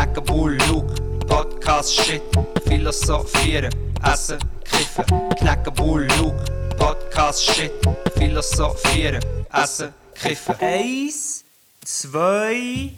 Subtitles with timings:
[0.00, 0.94] Knacken, Bull, Luke,
[1.26, 2.22] Podcast, Shit,
[2.66, 3.70] Philosophieren,
[4.02, 5.04] Essen, Kiffen.
[5.36, 6.42] Knacken, Bull, Luke,
[6.78, 7.70] Podcast, Shit,
[8.16, 10.54] Philosophieren, Essen, Kiffen.
[10.58, 11.44] Eins,
[11.84, 12.92] zwei.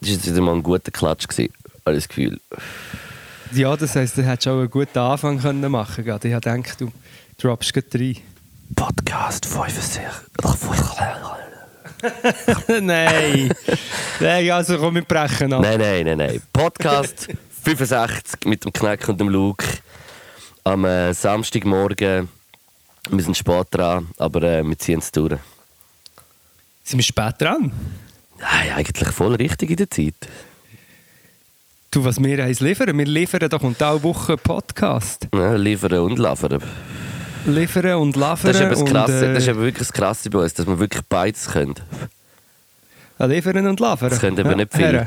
[0.00, 1.26] Das war jetzt wieder mal ein guter Klatsch,
[1.86, 2.38] habe ich Gefühl.
[3.52, 6.20] Ja, das heisst, du hättest auch einen guten Anfang können machen können.
[6.24, 6.92] Ich habe gedacht, du
[7.38, 8.16] droppst gleich rein.
[8.74, 10.02] Podcast 65.
[12.80, 13.52] nein!
[14.20, 15.62] nein, also komm, wir brechen ab.
[15.62, 16.42] Nein, nein, nein, nein.
[16.52, 17.28] Podcast
[17.64, 19.64] 65 mit dem Knack und dem Luke.
[20.64, 22.28] Am äh, Samstagmorgen.
[23.10, 25.38] Wir sind spät dran, aber äh, wir ziehen es durch.
[26.82, 27.72] Sind wir spät dran?
[28.38, 30.14] Nein, eigentlich voll richtig in der Zeit.
[31.90, 32.98] Du, was wir eins liefern?
[32.98, 35.28] Wir liefern doch und alle Woche Podcast.
[35.32, 36.60] Ja, liefern und liefern.
[37.46, 38.38] Liefern und liefern.
[38.42, 40.54] Das ist, eben das, und, Krasse, äh, das ist eben wirklich das Krasse bei uns,
[40.54, 41.74] dass wir wirklich beides können.
[43.18, 44.10] Ja, liefern und liefern.
[44.10, 44.86] Das können aber Ja, nicht viele.
[44.86, 45.06] Herren.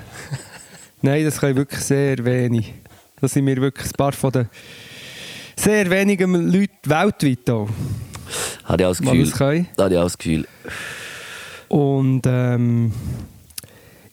[1.02, 2.73] Nein, das können wirklich sehr wenig.
[3.20, 4.50] Das sind wir wirklich ein paar von den
[5.56, 7.67] sehr wenigen Leuten weltweit auch,
[8.66, 9.66] Habe ich auch das Gefühl.
[9.78, 10.47] Habe ich auch das Gefühl.
[11.67, 12.94] Und ähm,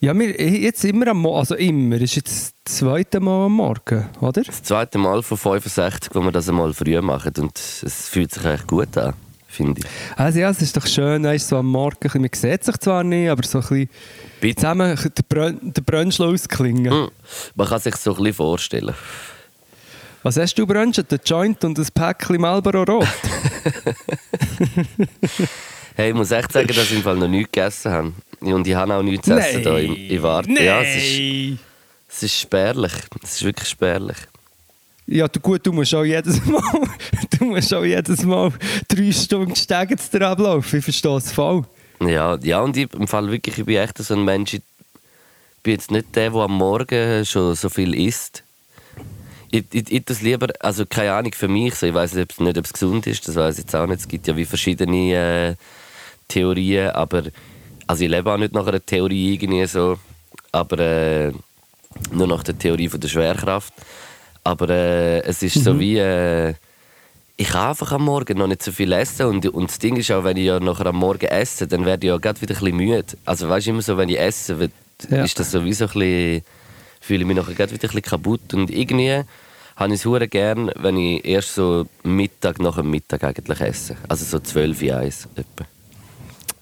[0.05, 4.07] ja, wir, jetzt immer am Morgen, also immer, ist jetzt das zweite Mal am Morgen,
[4.21, 4.43] oder?
[4.43, 7.33] Das zweite Mal von 65, wo wir das einmal früh machen.
[7.39, 9.15] Und es fühlt sich eigentlich gut an,
[9.49, 9.87] finde ich.
[10.19, 12.77] Also ja, es ist doch schön, weißt, so am Morgen, ein bisschen- man sieht sich
[12.79, 13.89] zwar nicht, aber so ein bisschen
[14.41, 14.57] Bitte.
[14.57, 16.93] zusammen den, Brön den Brönschel ausklingen.
[16.93, 17.09] Hm.
[17.55, 18.95] Man kann sich so ein bisschen vorstellen.
[20.23, 21.07] Was hast du brunchen?
[21.07, 23.07] Den Joint und ein Päckchen Marlboro Rot?
[25.97, 28.13] Hey, ich muss echt sagen, dass ich im Fall noch nichts gegessen habe.
[28.41, 30.57] Und ich habe auch nichts zu essen hier im, im Warten.
[30.57, 31.59] Ja, es ist,
[32.09, 32.93] es ist spärlich.
[33.23, 34.17] Es ist wirklich spärlich.
[35.07, 36.63] Ja, du, gut, du musst auch jedes Mal,
[37.39, 38.53] du musst auch jedes Mal
[38.89, 40.79] drei Stunden steigen zu dir ablaufen.
[40.79, 41.65] Ich verstehe es voll.
[42.01, 44.63] Ja, ja und ich, im Fall wirklich, ich bin echt so ein Mensch, ich
[45.63, 48.43] bin jetzt nicht der, der am Morgen schon so viel isst.
[49.51, 52.59] Ich, ich, ich das lieber, also keine Ahnung für mich, so, ich weiß nicht, nicht,
[52.59, 54.01] ob es gesund ist, das weiß ich jetzt auch nicht.
[54.01, 55.55] Es gibt ja wie verschiedene äh,
[56.29, 57.25] Theorien, aber
[57.87, 59.99] also ich lebe auch nicht nach einer Theorie irgendwie so,
[60.53, 61.33] aber äh,
[62.13, 63.73] nur nach der Theorie von der Schwerkraft.
[64.43, 66.55] Aber äh, es ist so wie äh,
[67.37, 70.11] ich kann einfach am Morgen noch nicht so viel essen und, und das Ding ist
[70.13, 72.61] auch, wenn ich ja nachher am Morgen esse, dann werde ich ja gerade wieder ein
[72.61, 73.05] bisschen müde.
[73.25, 74.71] Also weißt du, immer so, wenn ich esse, wird,
[75.11, 75.25] Ja.
[75.25, 76.43] ist das sowieso ein bisschen,
[77.01, 79.23] fühle ich mich nachher gerade wieder ein bisschen kaputt und irgendwie
[79.77, 83.97] habe ich es hure gern, wenn ich erst so Mittag nach dem Mittag eigentlich esse.
[84.09, 85.67] Also so 12 Uhr eins etwa.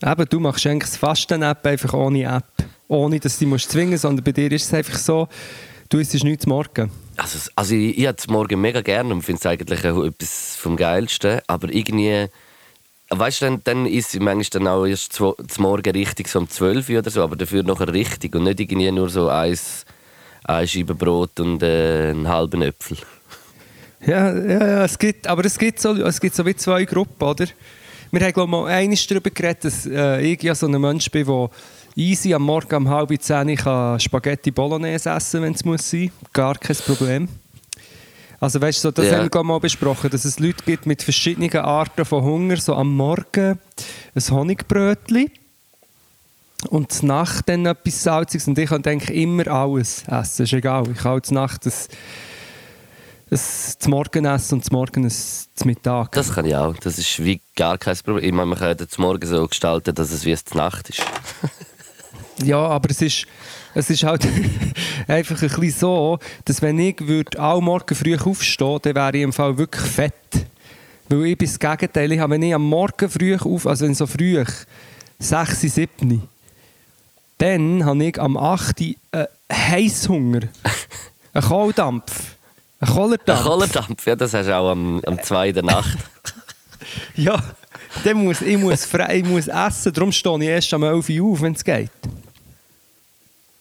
[0.05, 2.45] Eben, du machst eigentlich das Fasten-App einfach ohne App.
[2.89, 5.29] Ohne, dass du dich zwingen musst, sondern bei dir ist es einfach so,
[5.89, 6.91] du isst nichts morgen.
[7.17, 10.77] Also, also ich, ich es morgen mega gern und finde es eigentlich auch etwas vom
[10.77, 11.41] Geilsten.
[11.47, 12.27] Aber irgendwie,
[13.11, 16.49] weißt du, dann, dann ist es manchmal dann auch erst zum Morgen richtig so um
[16.49, 19.85] 12 Uhr oder so, aber dafür nachher richtig und nicht irgendwie nur so eins,
[20.45, 22.99] eine Scheibe Brot und äh, einen halben Äpfel.
[24.05, 27.23] Ja, ja, ja es gibt, aber es gibt, so, es gibt so wie zwei Gruppen,
[27.23, 27.47] oder?
[28.15, 31.11] Wir haben, glaube ich, mal einmal darüber geredet, dass äh, ich ja so ein Mensch
[31.11, 31.49] bin, der
[31.97, 36.13] easy am Morgen um halb zehn kann Spaghetti Bolognese essen wenn es muss sein.
[36.35, 37.29] Gar kein Problem.
[38.39, 39.19] Also weißt du, so, das Ja.
[39.19, 42.95] haben wir mal besprochen, dass es Leute gibt mit verschiedenen Arten von Hunger, so am
[42.95, 43.59] Morgen
[44.15, 45.31] ein Honigbrötchen
[46.69, 50.85] und zur Nacht dann etwas Salziges und ich kann denke immer alles essen, ist egal.
[50.93, 51.89] Ich kann zur Nacht das
[53.41, 56.13] zum Morgen essen und zum Morgen zum Mittag.
[56.13, 56.77] Das kann ich auch.
[56.77, 58.25] Das ist wie gar kein Problem.
[58.25, 61.03] Ich meine, man kann das Morgen so gestalten, dass es wie es die Nacht ist.
[62.39, 63.27] Ja, aber es ist,
[63.75, 64.27] es ist halt
[65.07, 69.23] einfach ein bisschen so, dass wenn ich würd auch morgen früh aufstehen dann wäre ich
[69.23, 70.15] im Fall wirklich fett.
[71.09, 72.11] Weil ich bin das Gegenteil.
[72.11, 74.43] Ich habe, wenn ich am Morgen früh auf, also wenn so früh,
[75.19, 76.23] 6, 7,
[77.39, 80.41] dann habe ich am 8 einen Heisshunger.
[81.35, 82.32] Einen Kohldampf.
[82.83, 83.41] Einen Kohlerdampf.
[83.41, 85.99] Ein Kohlerdampf, ja, das hast du auch am, am 2 in der Nacht.
[87.15, 87.43] Ja,
[88.05, 91.33] dann muss, ich, muss frei, ich muss essen, darum stehe ich erst am 11 Uhr
[91.33, 91.91] auf, wenn es geht.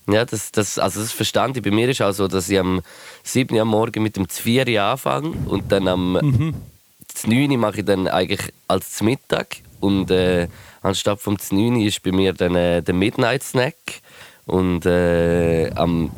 [0.08, 1.64] Ja, das, das, also das verstand ich.
[1.64, 2.82] Bei mir ist auch so, dass ich am
[3.24, 3.56] 7.
[3.56, 6.56] Uhr am Morgen mit dem 4 Uhr anfange und dann am Mhm.
[7.26, 10.48] 9 Uhr mache ich dann eigentlich als Mittag und äh,
[10.82, 13.76] anstatt vom 9 Uhr ist bei mir dann äh, der Midnight Snack
[14.46, 16.12] und äh, am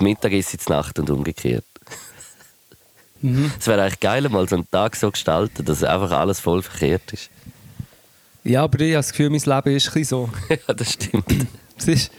[0.00, 1.64] Mittag ist es Nacht und umgekehrt.
[3.22, 3.52] Mhm.
[3.58, 7.12] Es wäre eigentlich geil, mal so einen Tag so gestalten, dass einfach alles voll verkehrt
[7.12, 7.30] ist.
[8.44, 10.30] Ja, aber ich habe das Gefühl, mein Leben ist ein so.
[10.48, 11.46] ja, das stimmt.
[11.76, 12.12] Es ist,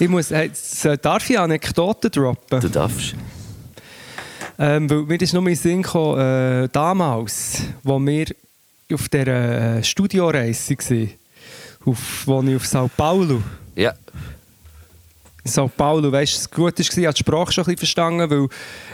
[0.00, 0.50] ich muss, hey,
[1.00, 2.60] darf ich Anekdoten droppen?
[2.60, 3.14] Du darfst.
[4.58, 6.20] Ähm, weil mir ist noch mal in den Sinn gekommen,
[6.64, 8.26] äh, damals, wo wir
[8.92, 11.10] auf der äh, Studioreise waren,
[11.86, 13.42] auf, wo ich auf Sao Paulo,
[13.74, 13.94] Ja.
[15.44, 16.10] Sao Paulo.
[16.10, 16.80] Weißt du, was gut war?
[16.80, 18.48] Ich habe die Sprache schon ein bisschen verstanden, weil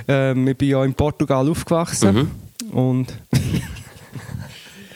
[0.08, 2.31] ähm, ich bin ja in Portugal aufgewachsen.
[2.73, 2.76] Mhm.
[2.76, 3.19] Und.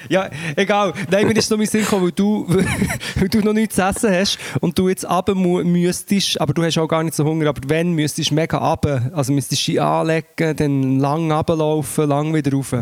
[0.09, 0.93] ja, egal.
[1.11, 2.47] Nein, mir ist noch mein Sinn gekommen, weil du,
[3.17, 6.77] weil du noch nichts zu essen hast und du jetzt runter müsstest, aber du hast
[6.79, 9.11] auch gar nicht so Hunger, aber wenn, müsstest du mega runter.
[9.15, 12.75] Also müsstest du dich anlegen, dann lang runterlaufen, lang wieder rauf.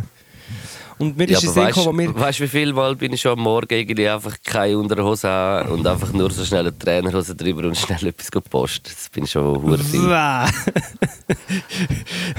[1.03, 2.21] Und mir Ja, ist weißt gekommen, wir...
[2.21, 5.67] weißt du, wie viel Mal bin ich schon am Morgen irgendwie einfach keine Unterhose an
[5.69, 8.95] und einfach nur so schnell eine Trainerhose drüber und schnell etwas gepostet.
[8.95, 9.61] Das bin ich schon.
[9.63, 10.47] Bäh.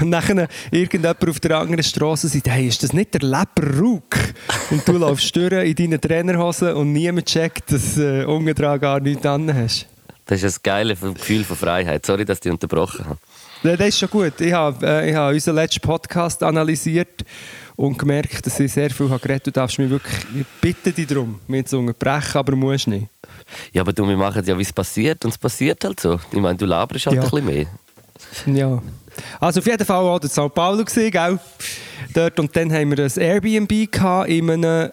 [0.00, 4.16] und nachher irgendjemand auf der anderen Straße sagt, hey, ist das nicht der Leperrug?
[4.70, 8.80] Und du laufst durch in deinen Trainerhosen und niemand checkt, dass du äh, unten dran
[8.80, 9.86] gar nichts an hast.
[10.24, 12.06] Das ist das geile Gefühl von Freiheit.
[12.06, 13.18] Sorry, dass ich dich unterbrochen habe.
[13.62, 14.40] Nein, das ist schon gut.
[14.40, 17.24] Ich habe, äh, ich habe unseren letzten Podcast analysiert
[17.76, 19.50] und gemerkt, dass ich sehr viel habe geredet habe.
[19.52, 23.08] Du darfst mich wirklich, ich bitte dich darum, mich zu unterbrechen, aber musst nicht.
[23.72, 26.18] Ja, aber du, wir machen ja, wie es passiert und es passiert halt so.
[26.32, 27.22] Ich meine, du laberst halt Ja.
[27.24, 27.66] ein bisschen mehr.
[28.46, 28.82] Ja.
[29.40, 31.38] Also auf jeden Fall auch in Sao Paulo gell?
[32.12, 34.90] Dort und dann haben wir ein Airbnb gehabt in einem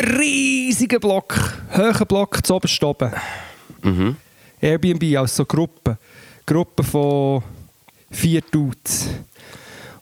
[0.00, 1.34] riesigen Block,
[1.76, 3.10] hohen Block zu oberst oben.
[3.82, 4.16] Mhm.
[4.60, 5.98] Airbnb als so Gruppe,
[6.46, 7.42] Gruppe von
[8.10, 9.08] vier Dudes.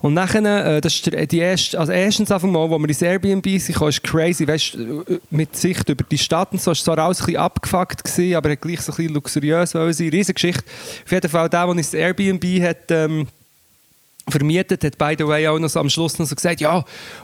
[0.00, 3.02] Und nachher, äh, das ist der, die erste, also erstens einfach mal, wo wir ins
[3.02, 6.98] Airbnb sind, ist crazy, weißt, du, mit Sicht über die Stadt und so, ist zwar
[6.98, 10.62] alles ein bisschen abgefuckt gewesen, aber hat gleich so ein bisschen luxuriös sein, Riesengeschichte.
[11.04, 13.26] Auf jeden Fall, der, der uns das Airbnb hat, ähm,
[14.28, 16.76] vermietet, hat by the way auch noch so am Schluss noch so gesagt, ja,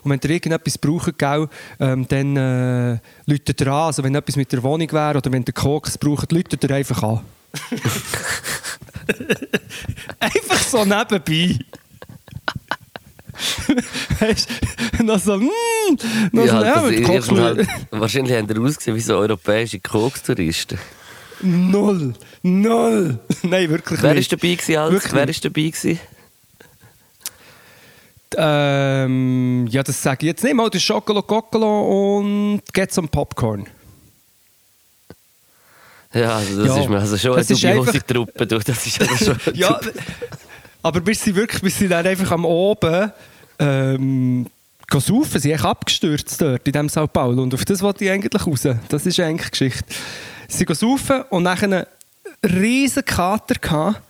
[0.02, 1.48] und wenn ihr irgendetwas braucht, gell,
[1.78, 5.44] ähm, dann äh, läutet ihr an, also wenn etwas mit der Wohnung wäre oder wenn
[5.46, 7.20] ihr Koks braucht, läutet ihr einfach an.
[10.18, 11.58] einfach so nebenbei.
[14.20, 14.48] Weißt
[14.98, 15.48] du, noch so, mm,
[16.32, 19.80] noch Ja, so, halt, das mit Koks, halt, wahrscheinlich haben die ausgesehen wie so europäische
[19.80, 20.78] Kokstouristen.
[21.42, 23.18] null, null.
[23.42, 24.32] Nein, wirklich Wer nicht.
[24.32, 24.94] ist dabei gewesen, Alex?
[24.94, 26.00] Wirklich Wer ist dabei gewesen?
[28.36, 30.68] Ähm, ja, das sage ich jetzt nicht mal.
[30.68, 33.66] Das ist Schokolo Kokolo und Get some Popcorn.
[36.12, 38.46] Ja, also das Ja, ist mir also schon das eine dubiose Truppe.
[38.46, 39.80] Du, das ist also schon Ja,
[40.84, 43.10] aber wir sind wirklich wir sind dann einfach am Oben
[43.58, 44.46] ähm,
[44.86, 45.32] gehen saufen.
[45.32, 47.42] Sie sind echt abgestürzt dort in diesem Sao Paulo.
[47.42, 48.68] Und auf das wollte ich eigentlich raus.
[48.90, 49.86] Das ist eigentlich Geschichte.
[50.46, 51.86] Sie sind saufen und nachher einen
[52.44, 54.02] riesen Kater gehabt.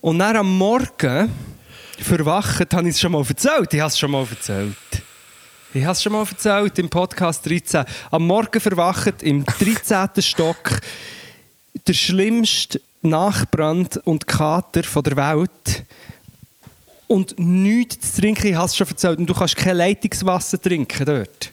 [0.00, 1.30] Und dann am Morgen
[2.00, 3.72] verwacht, habe ich es schon mal erzählt.
[3.72, 4.76] Ich habe es schon mal erzählt.
[5.72, 7.84] Ich habe es schon mal erzählt im Podcast 13.
[8.10, 10.08] Am Morgen verwacht im 13.
[10.18, 10.80] Stock
[11.86, 15.84] der schlimmste Nachbrand und Kater von der Welt.
[17.10, 19.18] Und nichts zu trinken, ich habe es schon erzählt.
[19.18, 21.52] Und du kannst kein Leitungswasser trinken dort.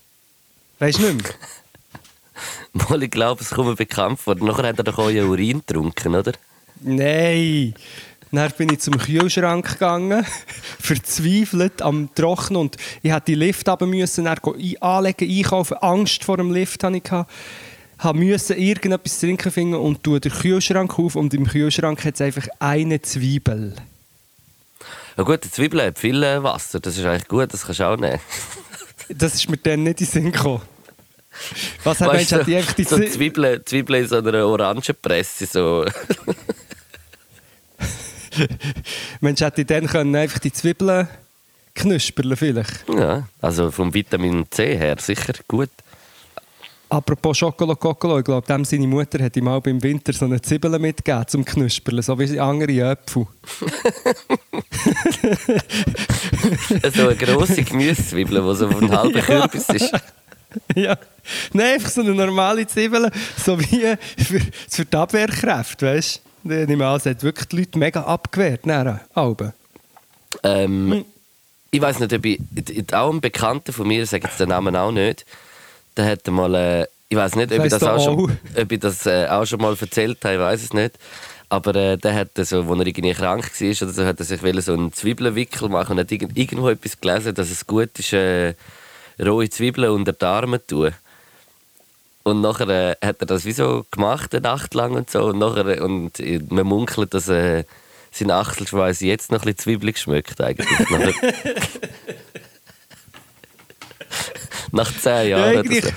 [0.78, 1.34] Weißt du nicht mehr?
[2.90, 4.36] Mal, ich glaube, es kommt mir bekannt vor.
[4.36, 6.34] Nachher hat er doch euren Urin getrunken, oder?
[6.82, 7.74] Nein.
[8.32, 10.24] Dann bin ich zum Kühlschrank gegangen,
[10.80, 14.38] verzweifelt am Trocknen und ich musste die Lift haben müssen, dann
[14.80, 17.12] anlegen, einkaufen, Angst vor dem Lift hatte ich.
[17.98, 22.22] Habe müssen irgendetwas trinken finden und tue den Kühlschrank auf und im Kühlschrank hat es
[22.22, 23.74] einfach eine Zwiebel.
[25.18, 26.80] Ja gut, die Zwiebel hat viel äh, Wasser.
[26.80, 28.20] Das ist eigentlich gut, das kannst du auch nehmen.
[29.10, 30.62] Das ist mir dann nicht in den Sinn gekommen.
[31.86, 33.12] Was hat Weißt du, hat die die so Zwiebel...
[33.12, 35.46] Zwiebeln, Zwiebeln in so einer Orangenpresse.
[35.46, 35.86] So.
[39.22, 41.08] Mensch, hätte ich dann können einfach die Zwiebeln
[41.74, 42.84] knusperlen vielleicht.
[42.90, 45.70] Ja, also vom Vitamin C her sicher gut.
[46.90, 50.80] Apropos Schokolo ich glaube, dem seine Mutter hat ihm auch im Winter so eine Zwiebel
[50.80, 53.28] mitgegeben zum Knusperlen, so wie andere Äpfel.
[56.94, 59.92] So eine grosse Gemüsezwiebel, die so auf einen halben Kürbis ist.
[60.76, 60.98] ja.
[61.54, 63.12] Nein, einfach so eine normale Zwiebel,
[63.44, 64.40] so wie für,
[64.70, 66.62] für die Abwehrkräfte, weißt du?
[66.62, 69.54] Ich nehme an, es hat wirklich die Leute mega abgewehrt, nachher, Alben.
[70.44, 71.04] Ähm,
[71.72, 72.40] ich weiß nicht, ob ich,
[72.94, 75.26] auch ein Bekannter von mir, sage jetzt den Namen auch nicht,
[75.98, 79.06] der hat mal, äh, ich weiß nicht, ob ich Das auch schon, ob ich das
[79.06, 80.96] äh, auch schon mal erzählt habe, ich weiß es nicht.
[81.50, 84.42] Aber äh, der hat so, als er irgendwie krank war, oder so, hat er sich
[84.66, 88.54] so einen Zwiebelwickel machen und hat irgend, irgendwo etwas gelesen, dass es gut ist, äh,
[89.20, 90.94] rohe Zwiebeln unter die Arme zu tun.
[92.24, 95.24] Und nachher äh, hat er das wie so gemacht, eine Nacht lang und so.
[95.28, 97.64] Und, nachher, und äh, man munkelt, dass äh,
[98.12, 100.68] sein Achselschweiß jetzt noch ein bisschen zwiebelig schmeckt eigentlich.
[104.72, 105.58] Nach zehn Ja, Jahren.
[105.58, 105.84] eigentlich.
[105.86, 105.92] so.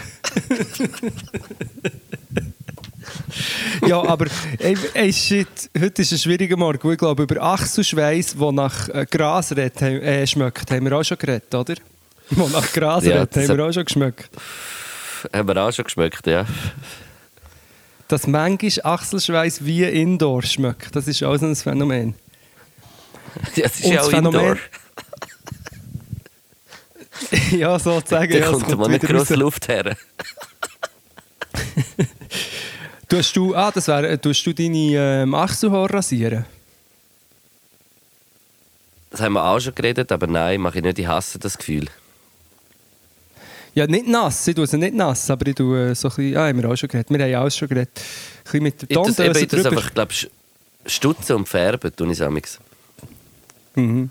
[3.87, 4.27] ja, aber
[4.59, 5.49] ey, ey, shit,
[5.79, 6.91] heute ist ein schwieriger Morgen.
[6.93, 11.19] Ich glaube, über Achselschweiß, der nach äh, Gras redet, äh, schmeckt, haben wir auch schon
[11.19, 11.75] geredet, oder?
[12.31, 14.31] Der nach Gras Ja, redet, das haben wir auch schon geschmeckt.
[15.33, 16.47] Haben wir auch schon geschmeckt, ja.
[18.09, 20.95] dass manchmal Achselschweiß wie Indoor schmeckt.
[20.95, 22.15] Das ist auch so ein Phänomen.
[23.57, 24.57] Ja, es ist Und ja das auch Indoor.
[27.51, 28.33] Ja, sozusagen.
[28.33, 29.39] Da ja, es kommt mal nicht wieder gross raus.
[29.39, 29.97] Luft her.
[33.09, 36.45] Tust du, ah, das wäre, tust du deine ähm, Achselhaare rasieren?
[39.11, 41.01] Das haben wir auch schon geredet, aber nein, mache ich nicht.
[41.01, 41.89] Ich hasse das Gefühl.
[43.75, 44.47] Ja, nicht nass.
[44.47, 46.71] Ich tue sie nicht nass, aber ich tue äh, so ein bisschen, ah, haben wir
[46.71, 47.11] auch schon geredet.
[47.11, 47.99] Wir haben ja alles schon geredet.
[47.99, 49.77] Ein bisschen mit der Tondöse ich das drüber.
[49.77, 50.13] einfach, glaube
[50.87, 52.59] stutzen und färben, tue ich es
[53.75, 54.11] Mhm.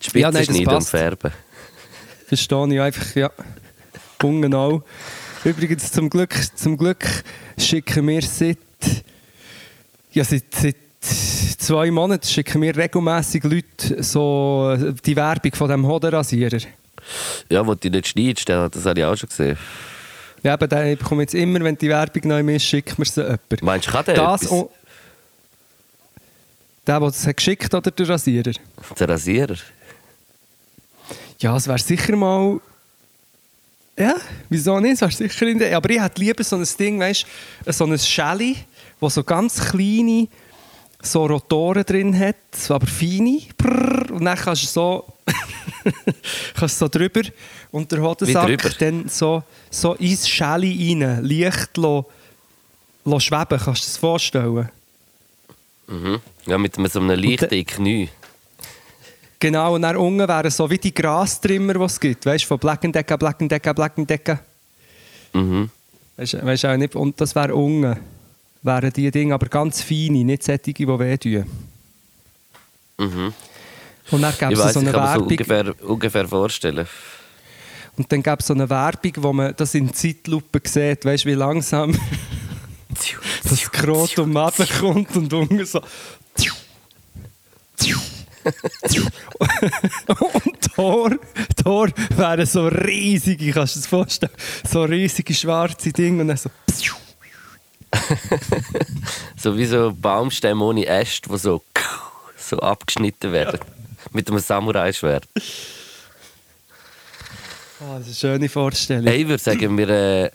[0.00, 1.32] Die Spitze Ja, nein, schneiden und färben.
[2.28, 3.30] Verstehe ich einfach, ja.
[4.22, 4.82] Ungenau.
[5.44, 7.06] Übrigens, zum Glück, zum Glück
[7.58, 8.58] schicken wir seit,
[10.12, 10.76] ja, seit, seit
[11.58, 16.58] zwei Monaten schicken wir regelmässig Leute so äh, die Werbung von diesem Hodenrasierer.
[17.48, 19.56] Ja, wo du nicht schneidest, das habe ich auch schon gesehen.
[20.42, 23.62] Ja, aber den bekomme jetzt immer, wenn die Werbung neu ist, schickt mir sie jemand.
[23.62, 24.66] Meinst du, kann der Das etwas?
[26.86, 28.52] der, der es hat geschickt oder der Rasierer?
[28.98, 29.56] Der Rasierer?
[31.40, 32.60] Ja, es wäre sicher mal.
[33.96, 34.14] Ja,
[34.48, 34.94] wieso nicht?
[34.94, 35.76] Es wäre sicher in der.
[35.76, 37.26] Aber ich hätte lieber so ein Ding, weißt
[37.64, 38.56] du, so ein Shelly,
[39.00, 40.28] wo so ganz kleine
[41.00, 42.36] so Rotoren drin hat,
[42.68, 43.40] aber feine.
[43.56, 45.04] Prrr, und dann kannst du so.
[46.54, 47.22] kannst so drüber
[47.70, 52.06] und der Hodensack dann so, so ins Shelly rein, leicht lo,
[53.04, 53.58] lo schweben.
[53.58, 54.68] Kannst du dir das vorstellen?
[55.86, 56.20] Mhm.
[56.46, 58.08] Ja, mit so einem leichten Knie.
[59.40, 62.26] Genau, und dann unten wären so wie die Grastrimmer, die es gibt.
[62.26, 64.40] Weißt du, von Black Decker, Black Decker, Black Decker.
[65.32, 65.70] Mhm.
[66.16, 67.96] Weißt du auch nicht, und das wäre unten.
[68.62, 71.44] Wären die Dinge, aber ganz feine, nicht solche, die wehtun.
[72.98, 73.32] Mhm.
[74.10, 75.28] Und dann gäbe es so eine ich kann mir so Werbung.
[75.28, 76.86] ungefähr, ungefähr vorstellen.
[77.96, 81.28] und dann gäbe es so eine Werbung, wo man das in Zeitlupe sieht, weißt du,
[81.28, 81.96] wie langsam
[83.44, 84.34] das Skrotum
[84.80, 85.80] kommt und unten so.
[90.08, 91.10] und Tor,
[91.62, 94.32] Tor wären so riesige, kannst du dir das vorstellen?
[94.68, 96.50] So riesige schwarze Dinge und dann so.
[99.36, 101.62] So wie so Baumstämme ohne Äste, die so,
[102.36, 103.60] so abgeschnitten werden.
[104.12, 105.26] Mit einem Samurai-Schwert.
[107.80, 109.06] Ah, das ist eine schöne Vorstellung.
[109.06, 110.30] Hey, ich würde sagen, wir, äh,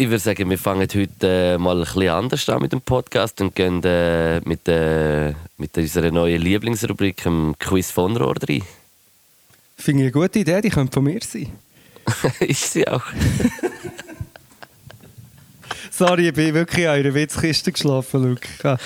[0.00, 3.38] ich würde sagen, wir fangen heute äh, mal ein bisschen anders an mit dem Podcast
[3.42, 8.62] und gehen äh, mit, äh, mit unserer neuen Lieblingsrubrik, dem Quiz von Rohr rein.
[9.76, 11.52] Finde ich eine gute Idee, die könnte von mir sein.
[12.40, 13.04] Ist sie auch.
[15.90, 18.78] Sorry, ich bin wirklich an einer Witzkiste geschlafen, hatte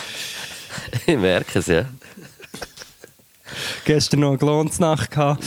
[1.06, 1.84] Ich merke es, ja.
[3.84, 5.12] gestern noch eine Glanznacht.
[5.12, 5.44] gehabt.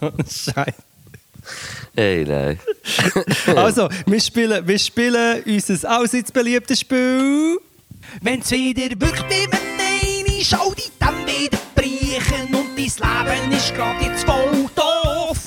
[0.00, 0.74] so ein Scheiß.
[1.96, 2.60] Hey, nein.
[3.56, 7.58] Also, wir spielen, wir spielen unser allseits beliebtes Spiel.
[8.20, 9.96] Wenn's wieder wirklich mit Nein
[10.48, 15.38] schau dich dann wieder brechen und dein Leben ist grad jetzt voll doof.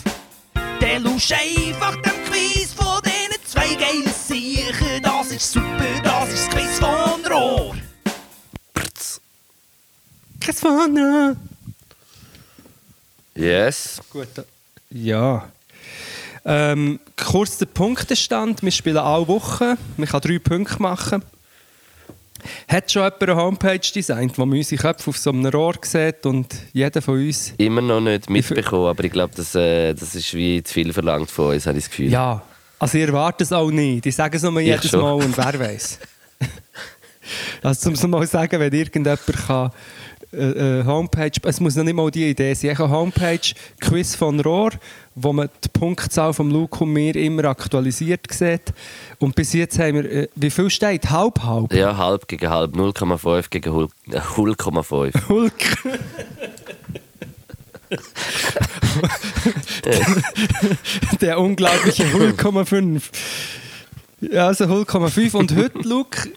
[0.79, 5.01] Dann lusch einfach dem Quiz von diesen zwei geilen Siechen.
[5.01, 7.75] Das ist super, das ist das Quiz von Rohr.
[10.41, 11.37] Kein Fun.
[13.35, 14.01] Yes.
[14.09, 14.27] Gut.
[14.89, 15.49] Ja.
[16.51, 18.63] Ähm, kurz der Punktestand.
[18.63, 19.77] Wir spielen alle Wochen.
[19.97, 21.23] Man kann drei Punkte machen.
[22.67, 26.25] Hat schon jemand eine Homepage designt, wo man unsere Köpfe auf so einem Rohr sieht
[26.25, 27.53] und jeder von uns...
[27.57, 31.29] Immer noch nicht mitbekommen, aber ich glaube, das, äh, das ist wie zu viel verlangt
[31.29, 32.09] von uns, habe ich das Gefühl.
[32.09, 32.41] Ja,
[32.79, 34.07] also ich erwarte es auch nicht.
[34.07, 34.91] Ich sage es nur jedes.
[34.93, 35.99] Mal und wer weiß.
[37.61, 39.71] also zum mal sagen, wenn irgendjemand kann,
[40.31, 43.39] äh, äh, Homepage, es muss noch nicht mal die Idee sein, eine Homepage,
[43.81, 44.71] Quiz von Rohr,
[45.15, 48.73] wo man die Punktzahl von Luke und mir immer aktualisiert sieht.
[49.19, 51.09] Und bis jetzt haben wir, äh, wie viel steht?
[51.09, 51.73] Halb, halb?
[51.73, 55.13] Ja, halb gegen halb, 0,5 gegen Hul- äh, 0,5.
[55.29, 55.53] Hulk.
[61.21, 63.01] Der unglaubliche 0,5.
[64.21, 65.35] Ja, also 0,5.
[65.35, 66.29] Und heute, Luke,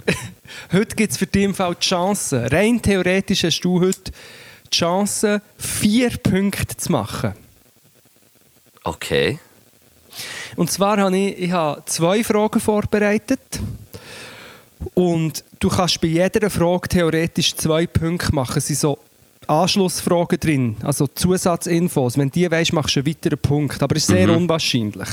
[0.73, 2.51] heute gibt es für dich im Fall die Chance.
[2.51, 4.13] Rein theoretisch hast du heute
[4.67, 7.35] die Chance, vier Punkte zu machen.
[8.85, 9.39] Okay.
[10.57, 13.41] Und zwar habe ich, ich habe zwei Fragen vorbereitet.
[14.95, 18.59] Und du kannst bei jeder Frage theoretisch zwei Punkte machen.
[18.59, 18.99] Es sind so
[19.47, 22.17] Anschlussfragen drin, also Zusatzinfos.
[22.17, 23.83] Wenn du die weißt, machst du einen weiteren Punkt.
[23.83, 25.09] Aber es ist sehr unwahrscheinlich,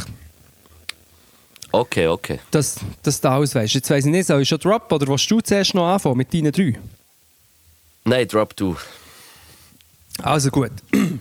[1.72, 2.40] Okay, okay.
[2.52, 3.74] dass, dass du alles weißt.
[3.76, 6.34] Jetzt weiss ich nicht, soll ich schon droppen oder willst du zuerst noch anfangen mit
[6.34, 6.80] deinen drei?
[8.06, 8.76] Nein, drop du.
[10.22, 10.72] Also gut.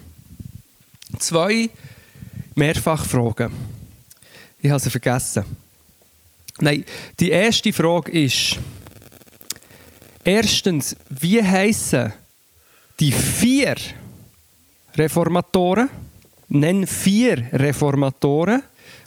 [1.19, 1.69] Zwei
[2.55, 3.53] Mehrfachfragen.
[4.61, 5.45] Ich habe sie vergessen.
[6.61, 6.85] Nein,
[7.21, 8.59] die erste Frage ist:
[10.25, 12.13] Erstens, wie heißen
[12.99, 13.77] die vier
[14.97, 15.89] Reformatoren?
[16.49, 18.63] Nenn vier Reformatoren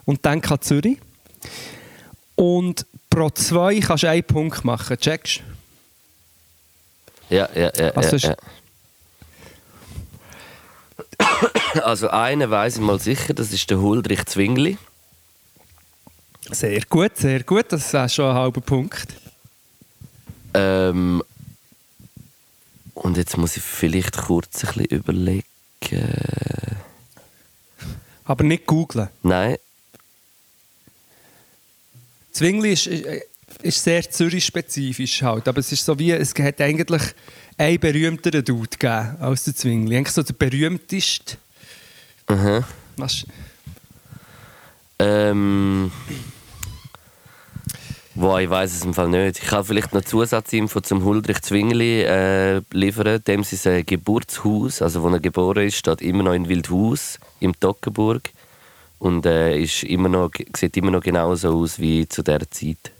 [0.06, 1.00] und denk an Zürich.
[2.36, 4.98] Und pro zwei kannst du einen Punkt machen.
[4.98, 5.42] Checkst
[7.30, 7.90] Ja, ja, ja.
[7.92, 8.36] Also ja, ist- ja.
[11.84, 14.78] Also einen weiß ich mal sicher, das ist der Huldrich Zwingli.
[16.50, 17.66] Sehr gut, sehr gut.
[17.70, 19.08] Das wäre schon ein halber Punkt.
[20.54, 21.24] Ähm,
[22.94, 25.46] und jetzt muss ich vielleicht kurz ein bisschen überlegen.
[28.26, 29.08] Aber nicht googlen.
[29.24, 29.58] Nein,
[32.32, 33.06] Zwingli ist, ist-
[33.64, 37.02] ist sehr Zürich-spezifisch halt, aber es ist so wie, es hat eigentlich
[37.58, 39.98] einen berühmteren Dude gegeben als der Zwingli.
[39.98, 41.38] Eigentlich so der berühmteste.
[42.28, 42.64] aha.
[42.98, 43.26] Was,
[45.00, 45.92] Ähm.
[48.14, 49.40] Wow, ich weiß es im Fall nicht.
[49.42, 53.24] Ich kann vielleicht noch Zusatzinfo zum Huldrich Zwingli äh, liefern.
[53.26, 58.30] Dem sein Geburtshaus, also wo er geboren ist, steht immer noch in Wildhaus im Toggenburg
[59.02, 62.92] und äh, ist immer noch, sieht immer noch genauso aus wie zu der Zeit.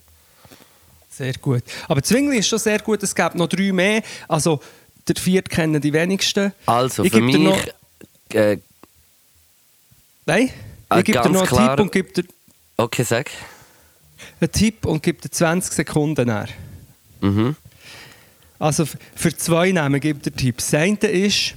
[1.12, 1.62] sehr gut.
[1.88, 4.02] Aber Zwingli ist schon sehr gut, es gibt noch drei mehr.
[4.28, 4.60] Also,
[5.08, 6.54] der vierte kennen die wenigsten.
[6.66, 7.64] Also Ich für mich noch-
[8.34, 8.58] äh,
[10.26, 10.50] Nein?
[10.90, 11.76] Ah, Ich gebe dir noch einen klar.
[11.76, 12.24] Tipp und gebe dir
[12.78, 13.30] okay, sag.
[14.40, 16.50] einen Tipp und gebe dir 20 Sekunden nach.
[17.22, 17.56] Mhm.
[18.58, 20.72] Also für zwei Namen gibt er Tipps.
[20.72, 21.54] Das eine ist,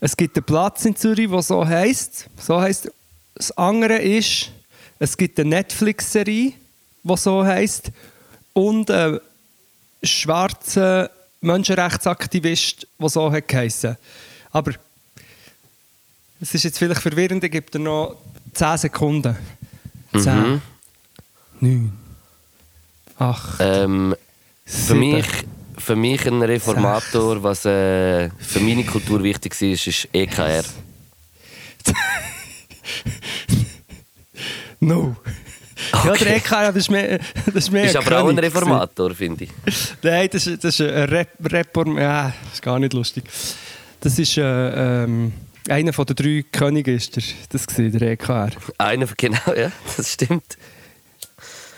[0.00, 2.28] es gibt einen Platz in Zürich, der so heißt.
[2.38, 2.90] So heißt.
[3.34, 4.50] Das andere ist,
[4.98, 6.52] es gibt eine Netflix-Serie,
[7.02, 7.90] die so heißt.
[8.52, 9.20] Und einen
[10.02, 11.08] schwarzen
[11.40, 13.96] Menschenrechtsaktivist, der so geheissen.
[14.50, 14.72] Aber
[16.40, 18.16] es ist jetzt vielleicht verwirrend, ich gebe dir noch
[18.52, 19.36] 10 Sekunden.
[20.12, 20.62] 10, Mhm.
[21.60, 21.92] 9,
[23.18, 24.14] 8, Ähm,
[24.66, 25.26] für, mich,
[25.78, 30.64] für mich ein Reformator, was äh, für meine Kultur wichtig ist, ist E EKR.
[34.80, 35.14] No.
[36.04, 39.44] Ja, der EKR, das ist mehr, das ist mehr Ist aber auch ein Reformator, finde
[39.44, 39.50] ich.
[40.02, 41.98] Nein, das das ist ein Rep Reform...
[41.98, 43.24] Ja, das ist gar nicht lustig.
[44.00, 45.32] Das ist äh, ähm,
[45.68, 48.50] einer von den drei Königen, ist der, das gewesen, der EKR.
[48.78, 50.56] Einer, genau, ja, das stimmt.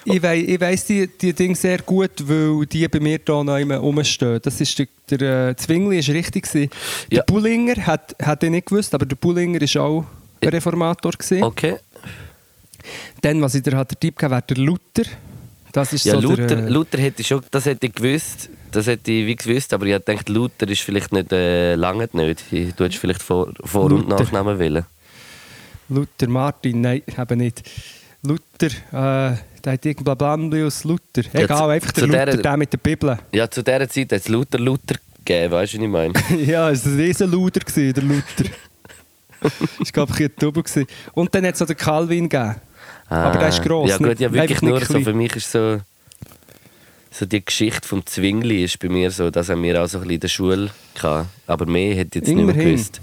[0.06, 3.56] Ich, wei ich weiss die, die Dinge sehr gut, weil die bei mir hier noch
[3.56, 4.38] immer rumstehen.
[4.42, 6.50] Das ist der, der äh, Zwingli ist richtig.
[6.52, 6.68] Der
[7.10, 7.22] Ja.
[7.26, 10.04] Bullinger hat, hat ich nicht gewusst, aber der Bullinger ist auch
[10.52, 11.42] Reformator gewesen.
[11.42, 11.76] Okay.
[13.22, 15.04] Dann, was ich dir hat, der Tipp gegeben hat, der Luther.
[15.72, 18.48] Das ist Ja, so Luther, der, äh, Luther hätte ich schon, das hätte ich gewusst.
[18.70, 22.44] Das hätte ich wie gewusst, aber ich dachte, Luther ist vielleicht nicht, äh, lange nicht.
[22.52, 24.08] Ich tue jetzt vielleicht Vor-, Vor und.
[24.08, 24.84] Nachnamen wählen.
[25.88, 27.62] Luther Martin, nein, eben nicht.
[28.22, 31.22] Luther, äh, der hat irgendein Blamblius Luther.
[31.32, 33.18] Ja, Egal, zu- einfach der zu Luther, der- der mit der Bibel.
[33.32, 36.14] Ja, zu dieser Zeit hat es Luther Luther gegeben, weißt du, was ich meine?
[36.44, 38.44] ja, es war ein riesen Luder, gewesen, der Luther.
[39.78, 40.62] das war, glaube ich, ein Double.
[40.62, 40.86] gewesen.
[41.12, 42.56] Und dann hat es noch den Calvin gegeben.
[43.08, 43.92] Aber der ist gross, Ah.
[43.92, 45.78] Ja gut, ja wirklich nur so, für mich ist so,
[47.10, 50.02] so die Geschichte vom Zwingli ist bei mir so, das haben wir auch so ein
[50.02, 51.28] bisschen in der Schule gehabt.
[51.46, 52.72] Aber mehr hätte ich jetzt nicht mehr Immerhin.
[52.76, 53.00] gewusst.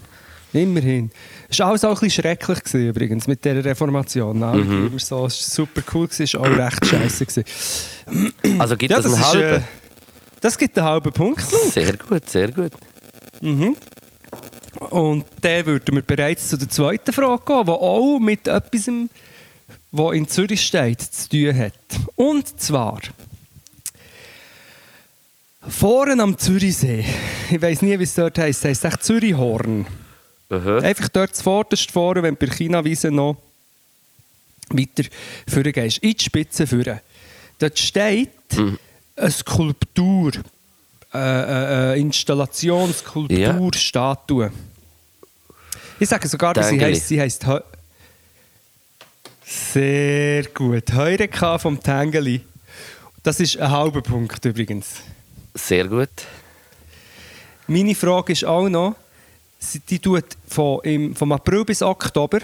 [0.53, 1.11] Immerhin.
[1.49, 4.39] Es war alles auch ein bisschen schrecklich gewesen, übrigens mit dieser Reformation.
[4.39, 4.87] Mhm.
[4.87, 7.25] immer so, es war super cool, es war auch recht scheiße.
[7.25, 7.43] gewesen.
[8.59, 9.55] Also gibt Ja, es einen ist, halben?
[9.57, 9.61] äh,
[10.41, 11.41] das gibt einen halben Punkt.
[11.71, 12.71] Sehr gut, sehr gut.
[14.89, 18.89] Und dann würden wir bereits zu der zweiten Frage gehen, die auch mit etwas,
[19.91, 21.73] was in Zürich steht, zu tun hat.
[22.15, 22.99] Und zwar
[25.67, 27.05] vorne am Zürichsee.
[27.51, 28.65] Ich weiß nie, wie es dort heisst.
[28.65, 29.85] Es heisst echt Zürichhorn.
[30.49, 30.79] Aha.
[30.79, 33.37] Einfach dort zuvorderst vorne, wenn du bei China-Wiese noch
[34.69, 35.03] weiter
[35.47, 35.99] vorne gehst.
[35.99, 37.01] In die Spitze vorne.
[37.59, 38.31] Dort steht
[39.15, 40.31] eine Skulptur.
[41.13, 44.49] Äh, äh, äh, Installation, Skulptur, Statue.
[46.01, 47.41] Ich sage sogar, wie sie heisst.
[47.41, 47.59] Sie Heu
[49.45, 50.91] Sehr gut.
[50.93, 52.41] Heureka vom Tengeli.
[53.21, 54.87] Das ist ein halber Punkt übrigens.
[55.53, 56.09] Sehr gut.
[57.67, 58.95] Meine Frage ist auch noch,
[59.59, 62.39] sie- die tut von, im, vom April bis Oktober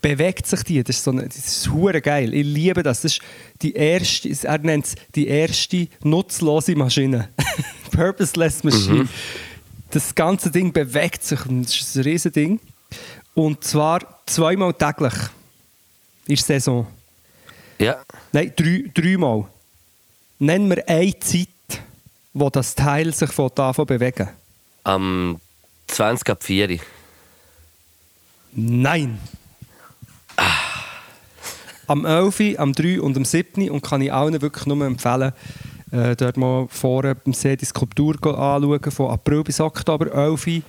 [0.00, 0.84] bewegt sich die.
[0.84, 2.32] Das ist, so eine, das ist hure geil.
[2.32, 3.00] Ich liebe das.
[3.00, 3.22] Das ist
[3.60, 7.28] die erste, er nennt es die erste nutzlose Maschine.
[7.90, 9.08] Purposeless Machine.
[9.90, 11.44] Das ganze Ding bewegt sich.
[11.46, 12.60] und Das ist ein riesen Ding.
[13.34, 15.14] Und zwar zweimal täglich
[16.26, 16.86] der Saison.
[17.78, 18.02] Ja.
[18.32, 19.46] Nein, drei, dreimal.
[20.38, 21.48] Nennen wir eine Zeit,
[22.32, 24.28] wo das Teil sich von davon bewegen.
[24.84, 25.40] Am
[25.88, 26.78] 20 ab 4.
[28.52, 29.18] Nein.
[31.86, 33.00] am 11., am 3.
[33.00, 33.70] und am 7.
[33.70, 35.32] und kann ich allen wirklich nur empfehlen,
[35.92, 40.62] äh, dort mal vorne beim See die Skulptur anschauen, von April bis Oktober, 11.,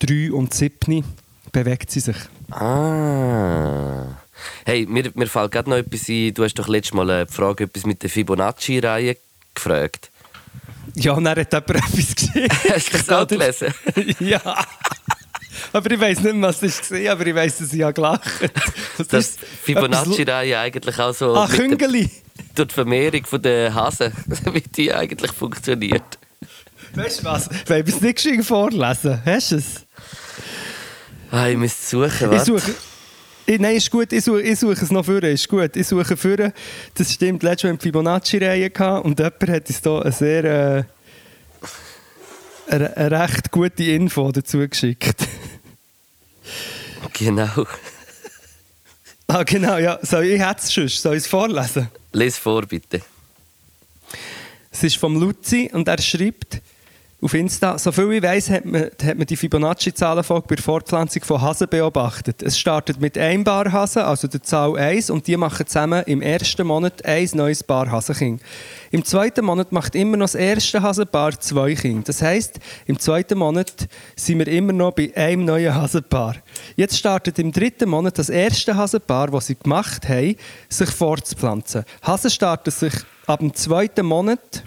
[0.00, 1.04] 3 und 7.
[1.52, 2.16] bewegt sie sich.
[2.50, 4.04] Ah.
[4.64, 6.32] Hey, mir, mir fällt gerade noch etwas ein.
[6.34, 9.16] Du hast doch letztes Mal eine Frage etwas mit der Fibonacci-Reihe
[9.54, 10.10] gefragt.
[10.94, 12.48] Ja, und dann hat jemand etwas gesehen.
[12.72, 13.74] Hast du das auch gelesen?
[14.20, 14.40] ja.
[15.72, 18.22] Aber ich weiß nicht mehr, was das war, aber ich weiß, dass ich ja gelacht
[18.40, 18.50] habe.
[18.98, 19.22] Die
[19.64, 22.08] Fibonacci-Reihe eigentlich auch so Ah, Küngeli.
[22.54, 24.12] Durch die Vermehrung der Hasen,
[24.52, 26.18] wie die eigentlich funktioniert.
[26.94, 27.48] Weißt du was?
[27.68, 29.20] Wollen wir es nicht geschwind vorlesen?
[29.24, 29.84] Hast du es?
[31.30, 32.46] Ah, ich muss suchen, Ich was?
[32.46, 32.74] suche.
[33.44, 35.22] Ich, nein, ist gut, ich suche, ich suche es noch für.
[35.26, 36.52] Ist gut, ich suche für.
[36.94, 40.44] Das stimmt, letztes Mal die Fibonacci-Reihe gehabt und jemand hat uns da eine sehr.
[40.44, 40.84] Äh,
[42.70, 45.26] eine, eine recht gute Info dazu geschickt.
[47.14, 47.66] Genau.
[49.28, 49.98] ah, genau, ja.
[50.02, 50.88] Soll ich hätte es schon.
[50.88, 51.88] Soll ich es vorlesen?
[52.12, 53.02] Lies vor, bitte.
[54.70, 56.60] Es ist vom Luzi und er schreibt
[57.20, 61.42] auf Insta, soviel ich weiß, hat man, hat man die Fibonacci-Zahlenfolge bei der Fortpflanzung von
[61.42, 62.44] Hasen beobachtet.
[62.44, 66.22] Es startet mit einem Paar Hasen, also der Zahl 1, und die machen zusammen im
[66.22, 68.40] ersten Monat ein neues Paar Hasenkind.
[68.92, 72.04] Im zweiten Monat macht immer noch das erste Hasenpaar zwei Kinder.
[72.06, 76.36] Das heisst, im zweiten Monat sind wir immer noch bei einem neuen Hasenpaar.
[76.76, 80.36] Jetzt startet im dritten Monat das erste Hasenpaar, das sie gemacht haben,
[80.68, 81.82] sich fortzupflanzen.
[82.00, 82.94] Hasen starten sich
[83.26, 84.62] ab dem zweiten Monat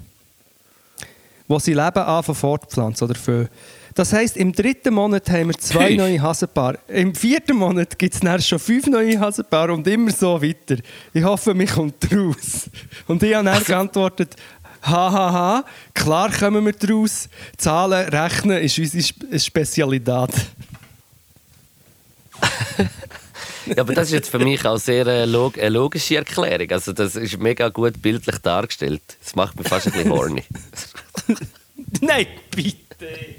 [1.52, 3.50] wo sie Leben anfangen fortpflanzen oder für.
[3.94, 6.80] Das heisst, im dritten Monat haben wir zwei neue Hasenpaare.
[6.88, 10.78] Im vierten Monat gibt es schon fünf neue Hasenpaare und immer so weiter.
[11.14, 12.70] Ich hoffe, mich kommt raus.
[13.08, 14.38] Und ich habe dann geantwortet,
[14.82, 17.28] hahaha, klar kommen wir draus.
[17.58, 20.30] Zahlen, Rechnen ist unsere Sp- Spezialität.
[23.68, 26.72] Ja, aber das ist jetzt für mich auch sehr äh, log eine logische Erklärung.
[26.72, 29.04] Also das ist mega gut bildlich dargestellt.
[29.24, 30.44] Das macht mich fast ein bisschen horny.
[32.02, 33.36] Nein, bitte.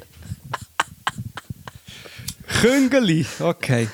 [2.60, 3.88] Küngeli, okay.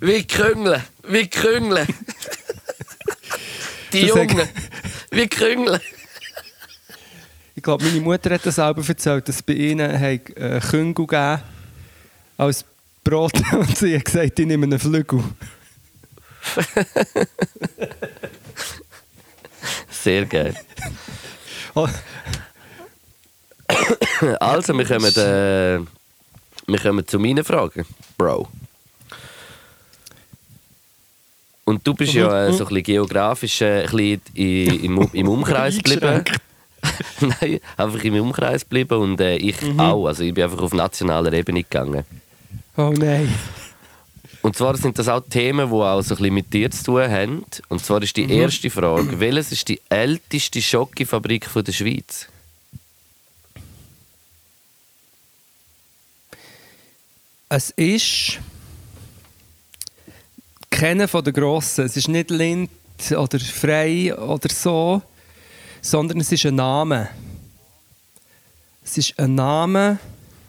[0.00, 1.86] Wie Krüngle, wie Krüngle.
[3.92, 4.48] Die Das Jungen,
[5.10, 5.80] wie Krüngle.
[7.54, 11.42] Ich glaube, meine Mutter hat das selber erzählt, dass bei ihnen äh, Küngel gegeben
[12.36, 12.64] als
[13.04, 15.22] Brot und sie hat gesagt, ich nehme einen Flügel.
[19.90, 20.56] Sehr geil.
[24.40, 25.80] Also, wir kommen, äh,
[26.66, 27.84] wir kommen zu meinen Fragen,
[28.16, 28.48] Bro.
[31.64, 35.76] Und du bist ja äh, so ein bisschen geografisch äh, ein bisschen im, im Umkreis
[35.82, 36.24] geblieben.
[37.20, 40.06] Nein, einfach im Umkreis geblieben und äh, ich auch.
[40.06, 42.04] Also ich bin einfach auf nationaler Ebene gegangen.
[42.76, 43.32] oh nein.
[44.42, 47.08] Und zwar sind das auch Themen, die auch so ein bisschen mit dir zu tun
[47.08, 47.44] haben.
[47.68, 52.26] Und zwar ist die erste Frage, welches ist die älteste Schokofabrik von der Schweiz?
[57.54, 58.38] Es ist
[60.70, 61.84] keiner von den Grossen.
[61.84, 62.70] Es ist nicht Lind
[63.10, 65.02] oder Frei oder so,
[65.82, 67.10] sondern es ist ein Name.
[68.82, 69.98] Es ist ein Name.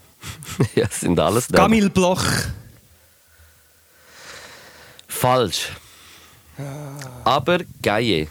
[0.74, 1.64] ja, das sind alles Namen.
[1.64, 2.24] Camille Bloch.
[5.06, 5.72] Falsch.
[7.22, 8.28] Aber Gaie.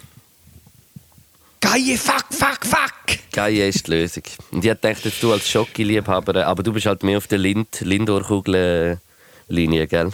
[1.64, 3.18] Geile Fuck, fuck, fuck!
[3.32, 4.24] Gaie ist die Lösung.
[4.52, 7.28] Und ich hätte gedacht, dass du als Schoki-Liebhaber, äh, aber du bist halt mehr auf
[7.28, 10.10] der Lind Lindor-Kugel-Linie, gell?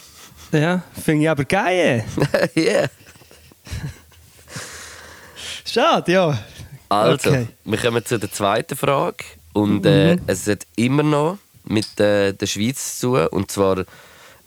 [0.51, 2.05] Ja, finde ich aber geil.
[2.55, 2.87] yeah.
[5.65, 6.39] Schade, ja.
[6.87, 7.47] Also, Okay.
[7.65, 9.23] wir kommen zu der zweiten Frage.
[9.53, 10.21] Und äh, Mhm.
[10.27, 13.27] es hat immer noch mit äh, der Schweiz zu tun.
[13.27, 13.79] Und zwar,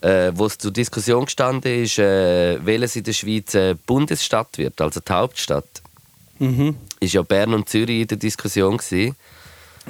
[0.00, 4.80] äh, wo es zur Diskussion gestanden ist, äh, welches in der Schweiz äh, Bundesstadt wird,
[4.80, 5.66] also die Hauptstadt.
[6.42, 6.76] Mhm.
[7.00, 8.76] Ist ja Bern und Zürich in der Diskussion.
[8.76, 9.14] Gewesen.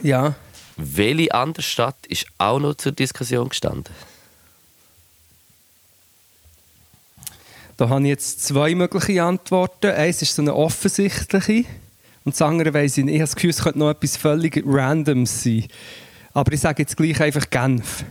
[0.03, 0.35] Ja.
[0.77, 3.93] Welche andere Stadt ist auch noch zur Diskussion gestanden?
[7.77, 9.91] Da habe ich jetzt zwei mögliche Antworten.
[9.91, 11.65] Eins ist so eine offensichtliche
[12.25, 13.15] und das andere weiss ich nicht.
[13.15, 15.67] Ich habe das Gefühl, es könnte noch etwas völlig Randoms sein.
[16.35, 18.05] Aber ich sage jetzt gleich einfach Genf.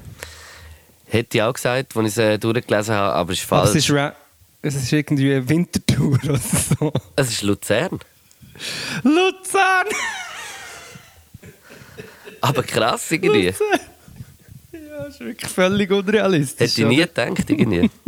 [1.06, 3.76] Hätte ich auch gesagt, als ich es äh, durchgelesen habe, aber es ist Aber falsch.
[3.78, 4.14] es ist,
[4.62, 6.92] es ist irgendwie eine Wintertour oder so.
[7.16, 8.00] es ist Luzern.
[9.04, 9.88] Luzern!
[12.41, 13.47] Aber krass irgendwie.
[13.47, 13.80] Luzern!
[14.71, 16.71] Ja, das ist wirklich völlig unrealistisch.
[16.71, 17.89] Hätte ich nie gedacht, irgendwie.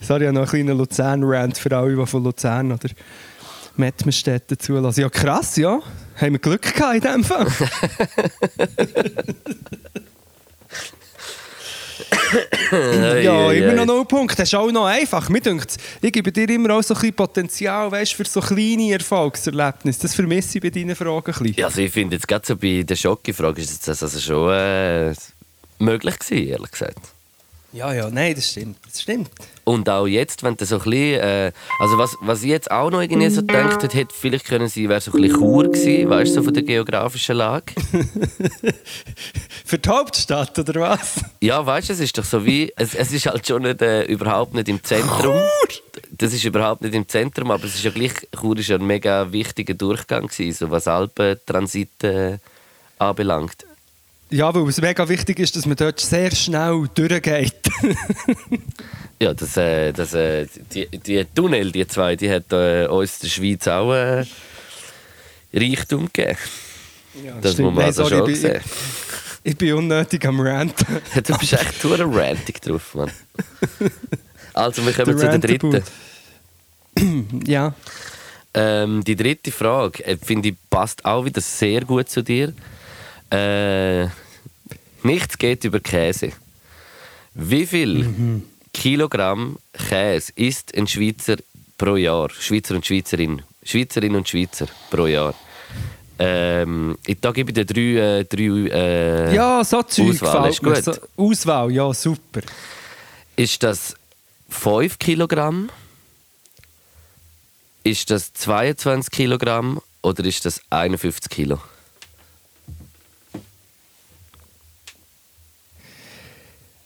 [0.00, 2.88] Sorry, ich habe noch einen kleinen Luzern-Rant für alle, die von Luzern oder
[3.76, 5.00] Mettmerstetten zulassen.
[5.00, 5.80] Ja, krass, ja.
[6.16, 7.46] Haben wir Glück gehabt in diesem Fall.
[13.22, 14.36] ja, ei, immer noch null Punkte.
[14.36, 15.28] Das ist auch noch einfach.
[15.28, 18.92] Mir denkt, ich gebe dir immer auch so ein bisschen Potenzial weißt, für so kleine
[18.92, 20.02] Erfolgserlebnisse.
[20.02, 21.54] Das vermisse ich bei deinen Fragen ein bisschen.
[21.56, 25.14] Ja, also ich finde jetzt gerade so bei der Schocke-Frage ist das also schon äh,
[25.78, 27.13] möglich gewesen, ehrlich gesagt.
[27.74, 28.78] Ja, ja, nein, das stimmt.
[28.86, 29.30] Das stimmt.
[29.64, 32.88] Und auch jetzt, wenn du so ein bisschen, äh, also was, was ich jetzt auch
[32.88, 36.08] noch irgendwie so gedacht hätte, hätte vielleicht können sein, wäre so ein bisschen Chur gewesen,
[36.08, 37.74] weißt du, so von der geografischen Lage.
[39.64, 41.20] Für die Hauptstadt, oder was?
[41.40, 44.04] Ja, weißt du, es ist doch so wie, es, es ist halt schon nicht, äh,
[44.04, 45.42] überhaupt nicht im Zentrum.
[46.12, 48.86] Das ist überhaupt nicht im Zentrum, aber es ist ja gleich, Chur ist ja ein
[48.86, 52.38] mega wichtiger Durchgang gewesen, so was Alpentransit äh,
[53.00, 53.66] anbelangt.
[54.34, 57.54] Ja, weil es mega wichtig ist, dass man dort sehr schnell durchgeht.
[59.22, 63.28] Ja, das, äh, das, äh, die, die Tunnel, die zwei, die hat äh, uns der
[63.28, 64.24] Schweiz auch äh,
[65.54, 66.36] Reichtum gegeben.
[67.24, 68.52] Ja, Das muss man Nein, also sorry, schon ich, sehen.
[68.54, 68.62] bin,
[69.44, 71.00] ich bin unnötig am Ranten.
[71.22, 73.12] Du bist echt tour rantig drauf, Mann.
[74.52, 75.82] Also, wir kommen zu der dritten.
[77.46, 77.72] Ja.
[78.52, 82.52] Ähm, die dritte Frage, äh, finde ich, passt auch wieder sehr gut zu dir.
[83.30, 84.08] Äh,
[85.04, 86.32] nichts geht über Käse.
[87.34, 91.36] Wie viel Kilogramm Käse isst ein Schweizer
[91.78, 92.30] pro Jahr?
[92.30, 93.42] Schweizer und Schweizerin.
[93.64, 95.34] Schweizerin und Schweizer pro Jahr.
[96.18, 100.50] Ähm, ich- da gebe ich dir drei, äh, drei äh, ja, so Zeug Auswahl.
[100.50, 100.84] Ist gut.
[100.84, 102.40] So, Auswahl, ja, super.
[103.36, 103.96] Ist das
[104.48, 105.70] 5 Kilogramm?
[107.82, 109.80] Ist das 22 Kilogramm?
[110.02, 111.60] Oder ist das 51 Kilo?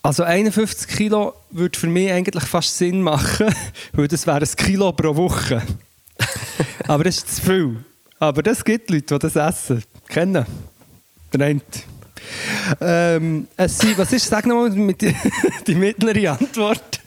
[0.09, 3.53] Also 51 Kilo würde für mich eigentlich fast Sinn machen,
[3.93, 5.61] weil das wäre ein Kilo pro Woche.
[6.87, 7.85] Aber das ist zu viel.
[8.17, 9.83] Aber das gibt Leute, die das essen.
[10.07, 10.47] Kennen.
[11.31, 11.61] Der eine.
[12.81, 15.15] Ähm, es sind, was ist, sag nochmal mit die,
[15.67, 17.01] die mittlere Antwort.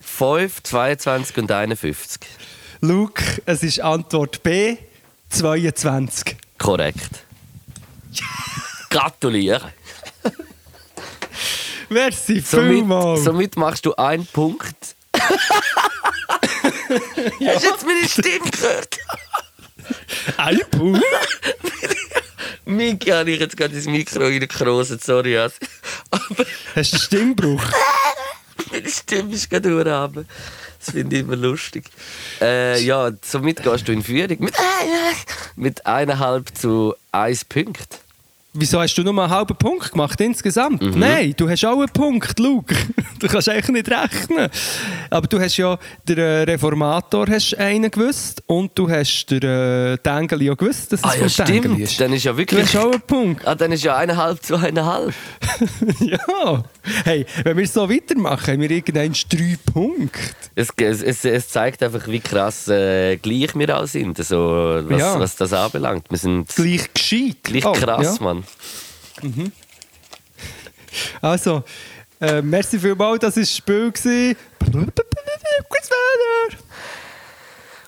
[0.00, 2.22] 5, 22 und 51.
[2.80, 4.78] Luke, es ist Antwort B,
[5.28, 6.34] 22.
[6.58, 7.22] Korrekt.
[8.90, 9.72] Gratuliere.
[11.92, 13.24] Merci Somit, vielmals.
[13.24, 14.96] somit machst du einen Punkt.
[15.14, 15.40] Hast
[17.38, 18.98] du jetzt meine Stimme gehört?
[20.36, 21.02] Ein Punkt.
[22.64, 25.38] Miki habe ich jetzt gerade ins Mikro reingekrosen, sorry.
[25.38, 25.56] Also.
[26.10, 27.62] Aber Hast du einen Stimmbruch?
[28.70, 30.26] meine Stimme ist gerade urhaben.
[30.78, 31.84] Das finde ich immer lustig.
[32.40, 34.54] Äh, ja, somit gehst du in Führung mit,
[35.56, 38.00] mit eineinhalb zu eins Punkt.
[38.54, 40.82] Wieso hast du nur einen halben Punkt gemacht insgesamt?
[40.82, 40.98] Mhm.
[40.98, 42.74] Nein, du hast auch einen Punkt, Luke.
[43.22, 44.48] Du kannst eigentlich nicht rechnen.
[45.08, 49.96] Aber du hast ja den äh, Reformator hast einen gewusst und du hast den äh,
[49.98, 51.78] Tengeli ja gewusst, dass es Ah ja, stimmt.
[51.78, 52.00] ist.
[52.00, 52.64] Dann ist ja Du wirklich...
[52.64, 53.46] hast auch einen Punkt.
[53.46, 55.14] Ah, dann ist ja eineinhalb zu eineinhalb.
[56.00, 56.64] ja.
[57.04, 60.18] Hey, wenn wir so weitermachen, haben wir irgendwann drei Punkte.
[60.56, 65.20] Es, es, es, zeigt einfach, wie krass äh, gleich wir auch sind, also, was, Ja.
[65.20, 66.06] was das anbelangt.
[66.10, 67.36] Wir sind Gleich gescheit.
[67.44, 68.24] gleich Oh, krass, ja.
[68.24, 68.41] Mann.
[71.20, 71.64] Also,
[72.20, 73.92] äh, merci vielmals, das war das Spiel.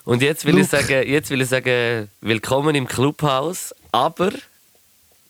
[0.04, 3.74] Und jetzt will, ich sagen, jetzt will ich sagen, willkommen im Clubhaus.
[3.90, 4.30] Aber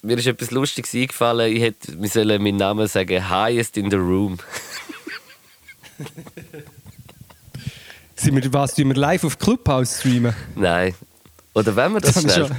[0.02, 1.54] mir ist etwas Lustiges eingefallen.
[1.54, 4.38] Ich hätte, wir sollen meinen Namen sagen, highest in the room.
[8.16, 10.34] Sind wir, was, tun wir live auf Clubhouse streamen?
[10.54, 10.94] Nein.
[11.54, 12.50] Oder wenn wir das, ich schnell...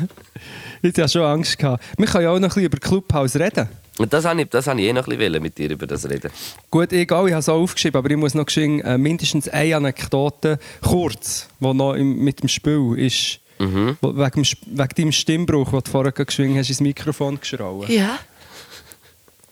[0.86, 1.58] ich hatte ja schon Angst.
[1.58, 1.84] Gehabt.
[1.98, 3.68] Wir können ja auch noch ein bisschen über Clubhouse reden.
[4.10, 6.30] Das habe ich, das habe ich eh noch ein bisschen mit dir über das reden.
[6.70, 9.78] Gut, egal, ich habe es auch aufgeschrieben, aber ich muss noch geschehen, äh, mindestens eine
[9.78, 13.40] Anekdote, kurz, die noch im, mit dem Spiel ist.
[13.58, 13.98] Mhm.
[14.02, 17.90] Wo, wegen, wegen deinem Stimmbruch, den du vorher geschwungen hast, ins Mikrofon geschrauben.
[17.90, 18.20] Ja.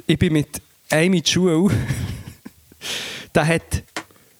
[0.05, 1.73] Ich bin mit einem in die Schule.
[3.33, 3.83] der hat.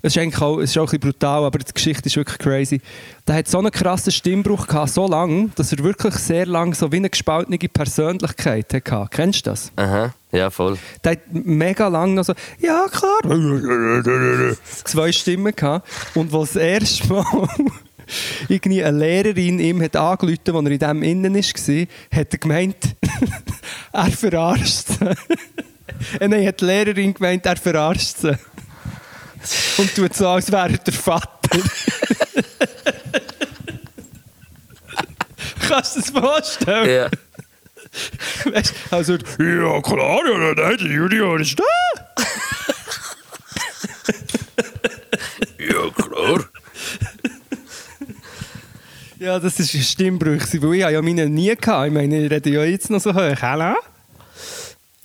[0.06, 2.38] Es ist eigentlich auch, es ist auch ein bisschen brutal, aber die Geschichte ist wirklich
[2.38, 2.82] crazy.
[3.26, 6.92] Der hat so einen krassen Stimmbruch gehabt, so lang, dass er wirklich sehr lang so
[6.92, 9.08] wie eine gespaltene Persönlichkeit hatte.
[9.12, 9.72] Kennst du das?
[9.78, 10.78] Aha, ja, voll.
[11.06, 13.20] Der hat mega lang noch so, ja klar,
[14.84, 15.88] zwei Stimmen gehabt.
[16.16, 17.48] Und was das erste Mal
[18.50, 22.96] irgendwie eine Lehrerin ihm hat angerufen, als er in dem innen war, hat er gemeint,
[23.94, 25.16] er verarscht sie.
[26.20, 28.38] Äh, Nein, hat die Lehrerin gemeint, er verarscht sie.
[29.78, 31.60] Und tut so, als wäre er der Vater.
[35.68, 36.90] Kannst du das vorstellen?
[36.90, 37.10] Ja.
[38.52, 41.64] Weißt, also, ja klar, ja, nein, der Junior ist da.
[45.60, 46.46] ja, klar.
[49.20, 51.88] Ja, das ist ein Stimmbruch, weil ich ja meine nie gehabt.
[51.88, 53.42] Ich meine, ich rede ja jetzt noch so hoch.
[53.42, 53.76] Hallo?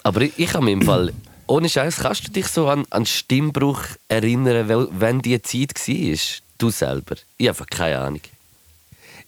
[0.03, 1.12] Aber ich, ich habe im Fall
[1.48, 6.18] ohne Scheiß, kannst du dich so an, an Stimmbruch erinnern, wenn die Zeit war?
[6.58, 7.16] Du selber?
[7.37, 8.20] Ich habe keine Ahnung.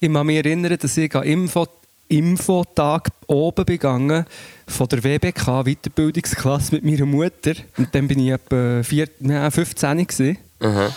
[0.01, 1.67] Ich kann mich erinnern, dass ich an Info
[2.09, 4.27] Infotag oben begangen
[4.67, 7.55] von der WBK Weiterbildungsklasse mit meiner Mutter.
[7.77, 10.39] Und dann bin ich etwa vier, nein, 15 gewesen.
[10.59, 10.93] Aha.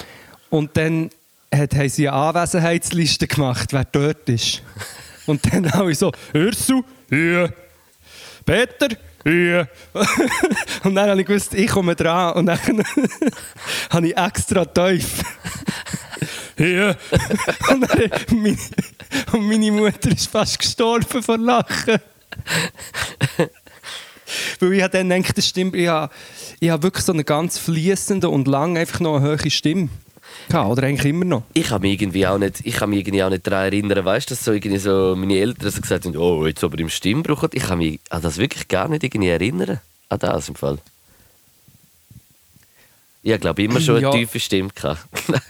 [0.49, 1.12] Und dann
[1.53, 4.63] hat, haben sie eine Anwesenheitsliste gemacht, wer dort ist.
[5.27, 7.53] Und dann alle so, Ursel, hier.
[8.43, 8.89] Peter,
[9.23, 9.67] hier.
[10.83, 12.33] und dann habe ich gewusst, ich komme dran.
[12.33, 12.59] Und dann
[13.89, 15.23] habe ich extra tief.
[16.55, 16.95] Hier.
[17.69, 18.57] Und, dann, meine,
[19.31, 21.99] und meine Mutter ist fast gestorben vor Lachen.
[24.59, 26.13] Weil ich habe dann das stimmt, ich habe,
[26.59, 29.89] ich habe wirklich so eine ganz fließende und lang einfach noch eine hohe Stimme.
[30.50, 31.43] Gehabt, oder eigentlich immer noch.
[31.54, 34.30] Ich kann mich irgendwie auch nicht, ich kann mich irgendwie auch nicht daran erinnern, weißt
[34.30, 37.43] du, dass so irgendwie so meine Eltern so gesagt haben, oh, jetzt aber im Stimmbruch.
[37.54, 39.80] Ich kann mich an das wirklich gar nicht irgendwie erinnern.
[40.10, 40.78] An das im Fall.
[43.24, 44.12] Ich glaube immer schon eine Ja.
[44.12, 45.08] tiefe Stimme gehabt.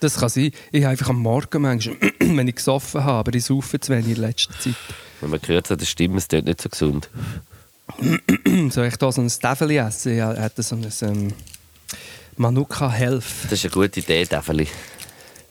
[0.00, 0.52] Das kann sein.
[0.70, 4.16] Ich habe einfach am Morgen manchmal, wenn ich gesoffen habe, aber ich saufe zu wenig
[4.16, 4.76] in letzter Zeit.
[5.20, 7.08] Wenn man gehört hat, die Stimme ist dort nicht so gesund.
[8.70, 10.12] Soll ich da so ein Steffeli essen?
[10.12, 11.32] Ich hätte so ein ähm,
[12.38, 13.24] Manuka Health.
[13.44, 14.68] Das ist eine gute Idee, Develi.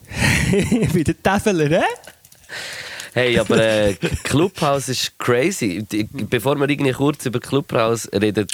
[0.92, 1.84] Wie der Tefeler, hä?
[3.12, 5.84] Hey, aber äh, Clubhouse ist crazy.
[6.30, 8.46] Bevor wir irgendwie kurz über Clubhouse reden.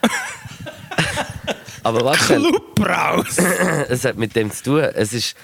[1.82, 3.38] aber was Clubraus!
[3.88, 4.80] es hat mit dem zu tun.
[4.80, 5.36] Es ist,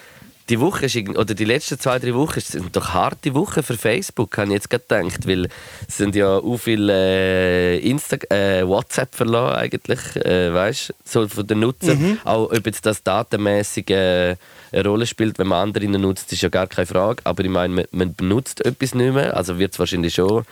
[0.49, 4.37] die Woche ist, oder die letzten zwei, drei Wochen sind doch harte Wochen für Facebook,
[4.39, 5.49] habe ich jetzt gerade gedacht, weil
[5.87, 11.61] es sind ja auch viele äh, äh, WhatsApp verloren eigentlich, äh, weißt so von den
[11.61, 12.19] Nutzern.
[12.25, 14.37] Auch ob jetzt das datenmäßig äh,
[14.73, 17.23] eine Rolle spielt, wenn man andere nutzt, ist ja gar keine Frage.
[17.25, 20.45] Aber ich meine, man, man benutzt etwas nicht mehr, also wird es wahrscheinlich schon ein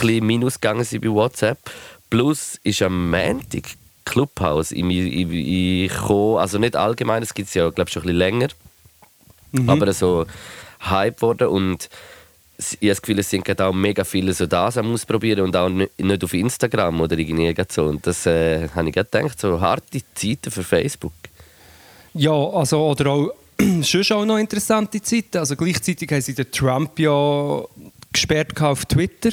[0.00, 1.58] bisschen minus gegangen sein bei WhatsApp.
[2.10, 3.64] Plus ist am Montag
[4.04, 6.38] Clubhouse in in, in, gekommen.
[6.38, 8.48] Also nicht allgemein, es gibt es ja glaube schon ein bisschen länger.
[9.66, 10.26] Aber so
[10.80, 11.88] Hype geworden und
[12.58, 15.54] ich habe das Gefühl, es sind gerade auch mega viele so das am Ausprobieren und
[15.56, 17.84] auch ni- nicht auf Instagram oder irgendwie so.
[17.84, 21.12] Und das äh, habe ich gerade gedacht, so harte Zeiten für Facebook.
[22.14, 23.30] Ja, also, oder auch,
[23.82, 25.38] schon auch noch interessante Zeiten.
[25.38, 27.62] Also gleichzeitig haben sie den Trump ja
[28.12, 29.30] gesperrt auf Twitter.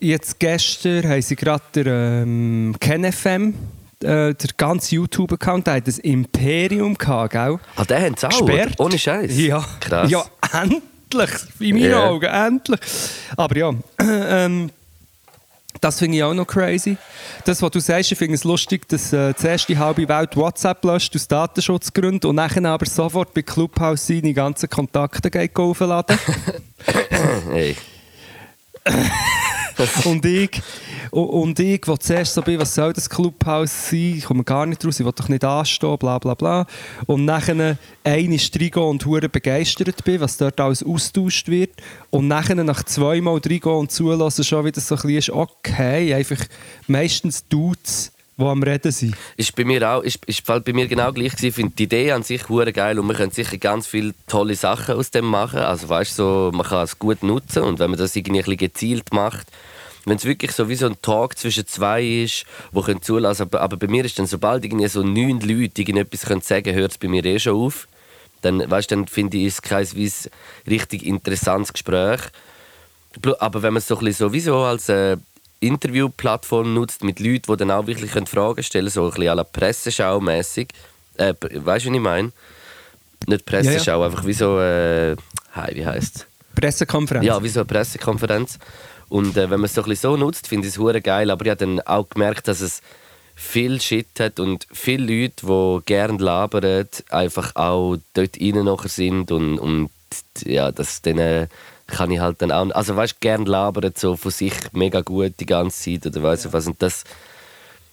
[0.00, 3.54] Jetzt gestern haben sie gerade den ähm, KenFM,
[4.02, 7.58] äh, der ganze YouTube-Account, hat das Imperium gehabt, gell?
[7.76, 8.74] Ah, den haben sie auch, gesperrt.
[8.78, 9.36] ohne Scheiß.
[9.38, 9.64] Ja.
[9.80, 10.10] Krass.
[10.10, 11.30] Ja, endlich.
[11.60, 12.06] In meinen Ja.
[12.06, 12.80] Augen, endlich.
[13.36, 14.70] Aber ja, ähm,
[15.80, 16.96] das finde ich auch noch crazy.
[17.44, 20.84] Das, was du sagst, ich finde es lustig, dass äh, zuerst die halbe Welt WhatsApp
[20.84, 26.18] löscht aus Datenschutzgründen und nachher aber sofort bei Clubhouse seine ganzen Kontakte geht aufladen.
[27.50, 27.76] Hey.
[30.04, 30.60] und ich,
[31.10, 34.14] und, ich, wo zuerst so bin, was soll das Clubhouse sein?
[34.18, 36.66] Ich komme gar nicht raus, ich will doch nicht anstehen, bla bla bla.
[37.06, 41.70] Und nachher einmal reingehen und hure begeistert bin, was dort alles austauscht wird.
[42.10, 46.44] Und nachher nach zweimal reingehen und zulassen, schon wieder so ein bisschen ist, okay, einfach
[46.86, 49.16] meistens Dudes, die am Reden sind.
[49.36, 51.46] Ist bei mir auch, ist, ist bei mir genau gleich gewesen.
[51.46, 54.54] Ich finde die Idee an sich hure geil und man kann sicher ganz viele tolle
[54.54, 55.58] Sachen aus dem machen.
[55.58, 59.12] Also weißt so, man kann es gut nutzen und wenn man das irgendwie ein gezielt
[59.12, 59.48] macht,
[60.04, 63.60] wenn es wirklich so wie so ein Talk zwischen zwei ist, wo können zulassen, aber,
[63.60, 66.98] aber bei mir ist dann sobald irgendwie so neun Leute irgendetwas können sagen, hört es
[66.98, 67.88] bei mir eh schon auf.
[68.42, 70.30] Dann weißt, dann finde ich es kein weiss
[70.66, 72.20] richtig interessantes Gespräch.
[73.40, 75.16] Aber wenn man es so ein bisschen sowieso als äh,
[75.60, 79.34] Interviewplattform nutzt mit Leuten, die dann auch wirklich Fragen stellen können, so ein bisschen à
[79.34, 80.68] la Presseschau mäßig.
[81.16, 82.32] Äh, weißt du, was ich meine?
[83.26, 84.60] Nicht Presseschau, einfach wie so.
[84.60, 85.16] Äh,
[85.52, 87.26] hi, wie heißt Pressekonferenz.
[87.26, 88.58] Ja, wie so eine Pressekonferenz.
[89.08, 91.30] Und äh, wenn man es so ein bisschen so nutzt, finde ich es hure geil.
[91.30, 92.82] Aber ich habe dann auch gemerkt, dass es
[93.34, 99.30] viel Shit hat und viele Leute, die gerne labern, einfach auch dort rein nachher sind
[99.30, 99.90] und, und
[100.44, 101.48] ja, das denen
[101.88, 105.34] kann ich halt dann auch, also weißt du, gerne labern so von sich mega gut
[105.40, 107.04] die ganze Zeit oder weißt du was und das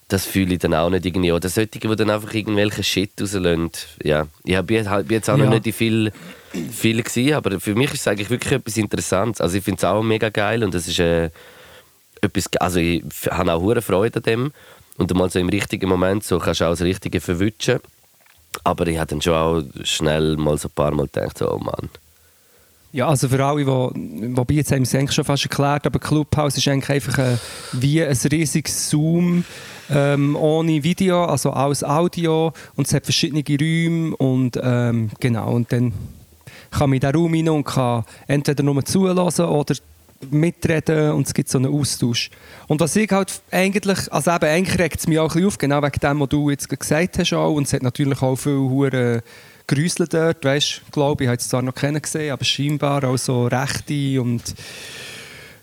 [0.07, 1.31] das fühle ich dann auch nicht irgendwie.
[1.31, 3.71] Oder solche, die dann einfach irgendwelche Shit rauslassen.
[4.03, 5.49] Ja, ich bin halt- bin jetzt auch noch Ja.
[5.49, 6.11] nicht in viel,
[6.71, 9.41] viel gewesen, aber für mich ist es eigentlich wirklich etwas Interessantes.
[9.41, 11.31] Also ich finde es auch mega geil und es ist äh,
[12.21, 14.51] etwas, also ich habe auch hure Freude an dem
[14.97, 17.79] und mal so im richtigen Moment so kannst du auch das Richtige verwutschen.
[18.63, 21.57] Aber ich habe dann schon auch schnell mal so ein paar Mal gedacht, so, oh
[21.57, 21.89] Mann.
[22.95, 25.99] Ja, also für alle, wo, wobei jetzt haben wir es eigentlich schon fast erklärt, aber
[25.99, 27.39] Clubhouse ist eigentlich einfach ein,
[27.73, 29.43] wie ein riesiges Zoom
[29.89, 35.73] ähm, ohne Video, also alles Audio und es hat verschiedene Räume und ähm, genau und
[35.73, 35.91] dann
[36.71, 39.75] kann man in diesen Raum rein und kann entweder nur zulassen oder
[40.31, 42.29] mitreden und es gibt so einen Austausch.
[42.67, 45.57] Und was ich halt eigentlich, also eben, eigentlich regt es mich auch ein bisschen auf,
[45.57, 47.53] genau wegen dem, was du jetzt gesagt hast auch.
[47.53, 49.21] Und es hat natürlich auch viele Hure
[49.67, 53.47] Grüsel dort, weißt glaube ich, habe es zwar noch keinen gesehen, aber scheinbar auch so
[53.47, 54.43] Rechte und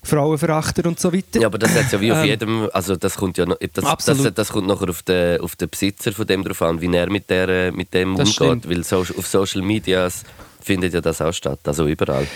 [0.05, 1.41] Frauenverachter und so weiter.
[1.41, 3.85] Ja, aber das hat ja wie auf Ähm, jedem, also das kommt ja noch, das,
[3.85, 4.27] Absolut.
[4.27, 7.09] das, das kommt nachher auf den, auf den Besitzer von dem drauf an, wie er
[7.09, 8.69] mit, der, mit dem Das umgeht, stimmt.
[8.69, 10.09] weil so, auf Social Media
[10.61, 12.27] findet ja das auch statt, also überall.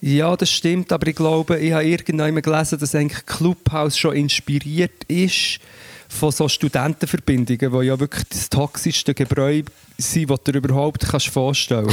[0.00, 5.04] Ja, das stimmt, aber ich glaube, ich habe irgendwann gelesen, dass eigentlich Clubhouse schon inspiriert
[5.08, 5.60] ist
[6.14, 9.62] von so Studentenverbindungen, die ja wirklich das toxischste Gebräu
[9.98, 11.92] sind, das du dir überhaupt kannst vorstellen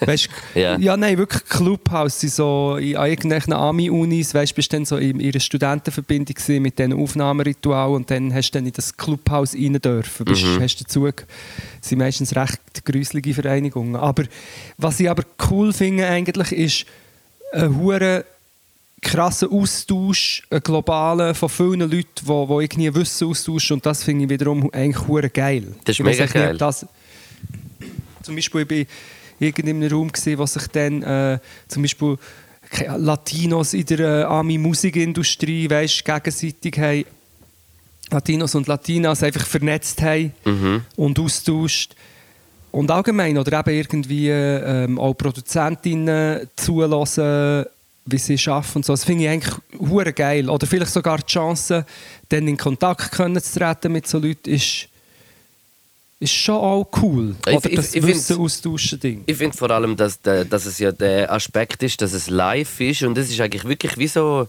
[0.00, 0.28] kannst.
[0.54, 0.78] Ja.
[0.78, 5.40] ja, nein, wirklich Clubhouse sind so in irgendwelchen Ami-Unis, weißt, bist dann so in ihrer
[5.40, 10.24] Studentenverbindung mit diesen Aufnahmeritual und dann hast du dann in das Clubhouse rein dürfen.
[10.24, 11.26] Bist, hast dazu, das
[11.80, 13.96] sind meistens recht gruselige Vereinigungen.
[13.96, 14.24] Aber
[14.78, 16.86] was ich aber cool finde eigentlich ist,
[17.52, 18.24] ein hure
[19.00, 24.24] krasser Austausch, ein globaler von vielen Leuten, die, die irgendwie Wissen austauschen und das finde
[24.24, 25.74] ich wiederum eigentlich geil.
[25.84, 26.56] Das ist Ich mega echt nicht, geil.
[26.58, 26.86] Das,
[28.22, 28.86] zum Beispiel ich bin
[29.38, 31.38] irgend in einem Raum gesehen, wo sich dann äh,
[31.68, 32.16] zum Beispiel
[32.96, 37.04] Latinos in der äh, Ami-Musikindustrie, weißt, gegenseitig haben
[38.10, 40.82] Latinos und Latinas einfach vernetzt haben Mhm.
[40.96, 41.94] und austauscht.
[42.70, 47.64] Und allgemein, oder eben irgendwie ähm, auch Produzentinnen zulassen,
[48.10, 48.92] wie sie arbeiten und so.
[48.92, 50.48] Das finde ich eigentlich hure geil.
[50.48, 51.84] Oder vielleicht sogar die Chance,
[52.28, 54.88] dann in Kontakt können zu treten mit so Leuten, ist,
[56.20, 57.36] ist schon auch cool.
[57.46, 59.22] Oder ich- das ich Wissen austauschen Ding.
[59.26, 63.02] Ich finde vor allem, dass, dass es ja der Aspekt ist, dass es live ist
[63.02, 64.48] und es ist eigentlich wirklich wie so.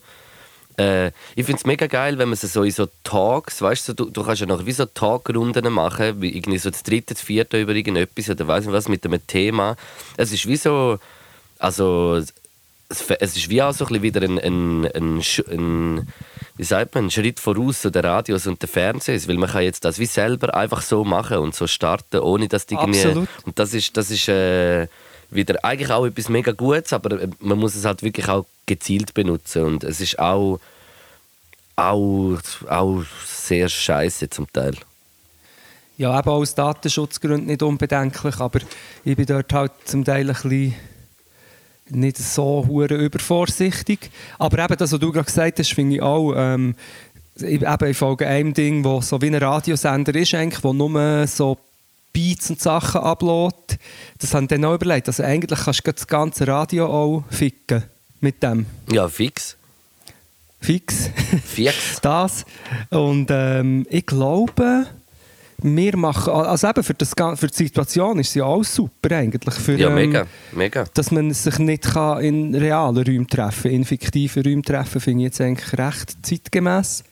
[0.77, 3.93] Äh, ich finde es mega geil, wenn man es so in so Talks, weißt du,
[3.93, 7.21] du, du kannst ja noch wie so Talkrunden machen, wie irgendwie so das dritte, das
[7.21, 9.75] vierte über irgendetwas oder weiß nicht was mit einem Thema.
[10.15, 10.97] Es ist wie so,
[11.59, 12.23] also
[12.89, 16.07] es, es ist wie auch so ein wieder ein, ein, ein, ein
[16.57, 19.63] wie sagt man, ein Schritt voraus zu den Radios und den Fernsehs, weil man kann
[19.63, 23.29] jetzt das wie selber einfach so machen und so starten, ohne dass die irgendwie Absolut.
[23.45, 24.87] und das ist, das ist äh,
[25.31, 29.13] wieder eigentlich auch etwas mega Gutes, aber äh, man muss es halt wirklich auch gezielt
[29.13, 29.63] benutzen.
[29.63, 30.59] Und es ist auch,
[31.75, 32.37] auch,
[32.67, 34.75] auch sehr scheiße zum Teil.
[35.97, 38.59] Ja, eben aus Datenschutzgründen nicht unbedenklich, aber
[39.03, 40.75] ich bin dort halt zum Teil ein bisschen
[41.91, 44.11] nicht so hure übervorsichtig.
[44.37, 46.75] Aber eben das, was du gerade gesagt hast, finde ich auch, ähm,
[47.35, 51.25] ich, eben, ich folge einem Ding, wo so wie ein Radiosender ist, eigentlich, wo nur
[51.27, 51.57] so
[52.11, 53.77] Beats und Sachen uploadet.
[54.19, 55.07] Das haben dann auch überlegt.
[55.07, 57.83] Also eigentlich kannst du das ganze Radio auch ficken
[58.19, 58.65] mit dem.
[58.91, 59.55] Ja, fix.
[60.59, 61.09] Fix.
[61.45, 61.75] Fix.
[62.01, 62.45] das.
[62.89, 64.87] Und ähm, ich glaube,
[65.61, 69.55] wir machen, also eben für, das, für die Situation ist es ja auch super eigentlich.
[69.55, 70.27] Für, Ja, ähm, mega.
[70.51, 70.85] mega.
[70.93, 75.25] Dass man sich nicht kann in realen Räumen treffen in fiktiven Räumen treffen, finde ich
[75.25, 77.03] jetzt eigentlich recht zeitgemäß.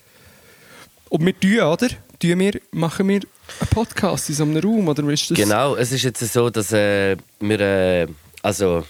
[1.09, 1.87] Und wir tun, oder?
[2.19, 5.37] Tun wir, machen wir einen Podcast in so einem Raum, oder ist das?
[5.37, 8.07] Genau, es ist jetzt so, dass äh, wir, äh,
[8.41, 8.83] also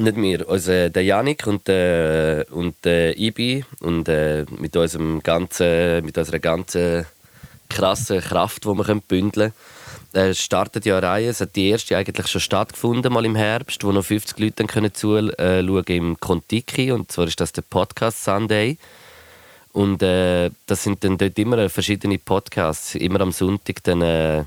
[0.00, 5.22] nicht wir, also, äh, der Janik und, äh, und der Ibi und äh, mit, unserem
[5.22, 7.06] ganzen, mit unserer ganzen
[7.74, 9.52] krassen Kraft, die können bündeln
[10.12, 11.28] können, äh, startet ja eine Reihe.
[11.30, 14.66] Es hat die erste eigentlich schon stattgefunden, mal im Herbst, wo noch 50 Leute dann
[14.68, 16.92] können zuschauen im Kontiki.
[16.92, 18.78] Und zwar ist das der Podcast Sunday.
[19.72, 24.44] Und äh, das sind dann dort immer verschiedene Podcasts, immer am Sonntag dann äh,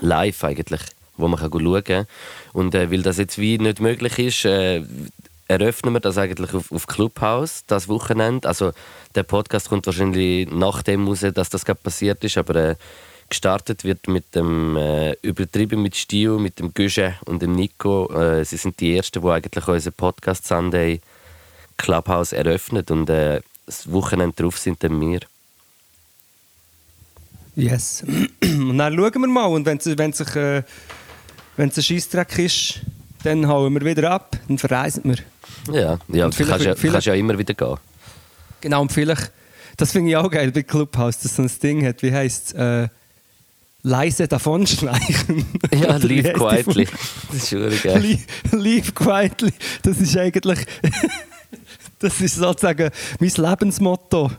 [0.00, 0.82] live eigentlich,
[1.16, 2.06] wo man kann schauen kann.
[2.52, 4.82] Und äh, weil das jetzt wie nicht möglich ist, äh,
[5.48, 8.46] eröffnen wir das eigentlich auf, auf Clubhouse das Wochenende.
[8.46, 8.72] Also
[9.14, 12.76] der Podcast kommt wahrscheinlich nach dem raus, dass das gerade passiert ist, aber äh,
[13.28, 18.12] gestartet wird mit dem äh, übertrieben mit Stil, mit dem Güsche und dem Nico.
[18.12, 21.00] Äh, sie sind die ersten, die eigentlich unseren Podcast Sunday
[21.78, 25.20] Clubhouse eröffnet und äh, das Wochenende drauf sind dann wir.
[27.54, 28.04] Yes.
[28.40, 29.46] Und dann schauen wir mal.
[29.46, 30.62] Und wenn es wenn sich, äh,
[31.56, 32.80] ein Scheissdreck ist,
[33.24, 35.16] dann hauen wir wieder ab, dann verreisen wir.
[35.72, 37.76] Ja, ja Und du vielleicht- kannst ja, kannst ja immer wieder gehen.
[38.60, 39.30] Genau, und vielleicht,
[39.76, 42.52] das finde ich auch geil bei Clubhouse, dass so ein Ding hat, wie heisst es,
[42.54, 42.88] äh,
[43.82, 45.46] leise davonschleichen.
[45.72, 46.88] Ja, leave quietly.
[47.30, 48.00] Das ist wirklich geil.
[48.00, 48.22] Leave,
[48.56, 49.52] leave quietly.
[49.82, 50.58] Das ist eigentlich,
[52.00, 52.90] das ist sozusagen
[53.20, 54.32] mein Lebensmotto.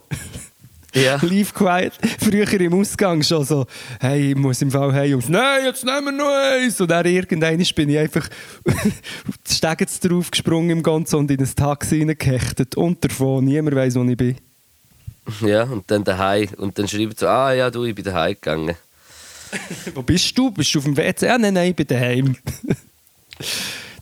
[0.94, 1.18] Ja.
[1.22, 1.94] Leave quiet.
[2.20, 3.68] Früher im Ausgang schon so,
[4.00, 6.80] hey, ich muss im Fall hey Jungs, nein, jetzt nehmen wir noch eins.
[6.82, 8.28] Und dann irgendwann bin ich einfach
[9.48, 12.76] die Stege drauf gesprungen im Ganzen und in ein Taxi reingehechtet.
[12.76, 14.36] Und davon, niemand weiß, wo ich bin.
[15.42, 16.50] ja, und dann daheim.
[16.58, 18.76] Und dann schreibt so, ah ja, du, ich bin daheim gegangen.
[19.96, 20.52] Wo bist du?
[20.52, 21.28] Bist du auf dem WC?
[21.28, 22.36] Ah, nein, nein, ich bin daheim.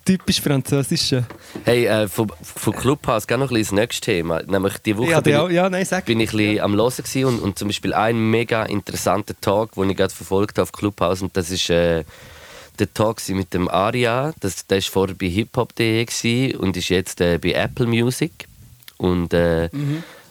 [0.08, 1.26] Typisch Französische.
[1.66, 4.42] Hey, äh, von, von Clubhouse gerne noch ein bisschen das nächste Thema.
[4.44, 6.76] Nämlich die Woche Ja, bin, die ich, auch- ja, nein, bin ich ein bisschen am
[6.76, 10.72] Hören und, und zum Beispiel ein mega interessanter Talk, den ich gerade verfolgt habe auf
[10.72, 12.04] Clubhouse und das ist äh,
[12.80, 14.34] der Talk mit dem Aria.
[14.40, 18.32] Das, der war vorher bei hiphop.de und ist jetzt äh, bei Apple Music
[18.98, 19.70] und, äh,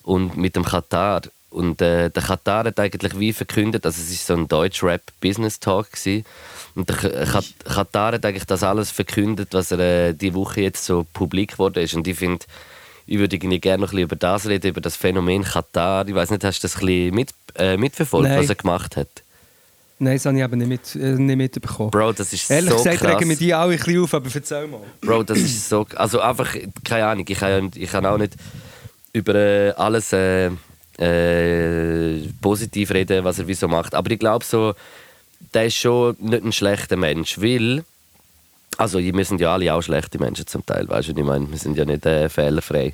[0.02, 1.22] und mit dem Katar.
[1.50, 6.24] Und äh, der Katar hat eigentlich wie verkündet, also es ist so ein Deutsch-Rap-Business-Talk gewesen.
[6.76, 7.26] Und der
[7.64, 11.82] Katar hat eigentlich das alles verkündet, was er äh, die Woche jetzt so publik geworden
[11.82, 11.94] ist.
[11.94, 12.44] Und ich finde,
[13.06, 16.06] ich würde gerne noch ein bisschen über das reden, über das Phänomen Katar.
[16.06, 18.38] Ich weiß nicht, hast du das ein bisschen mit, äh, mitverfolgt, Nein.
[18.38, 19.08] was er gemacht hat?
[19.98, 21.90] Nein, das habe ich eben nicht, mit, äh, nicht mitbekommen.
[21.90, 23.16] Bro, das ist Ehrlich so gesagt krass.
[23.16, 24.80] regen wir die alle ein bisschen auf, aber erzähl mal.
[25.00, 25.86] Bro, das ist so.
[25.94, 26.54] Also einfach,
[26.84, 28.34] keine Ahnung, ich kann, ich kann auch nicht
[29.14, 30.50] über äh, alles äh,
[30.98, 33.94] äh, positiv reden, was er wieso macht.
[33.94, 34.74] Aber ich glaube so,
[35.54, 37.84] der ist schon nicht ein schlechter Mensch, weil.
[38.78, 41.56] Also, wir sind ja alle auch schlechte Menschen zum Teil, weißt du, ich meine, wir
[41.56, 42.92] sind ja nicht äh, fehlerfrei.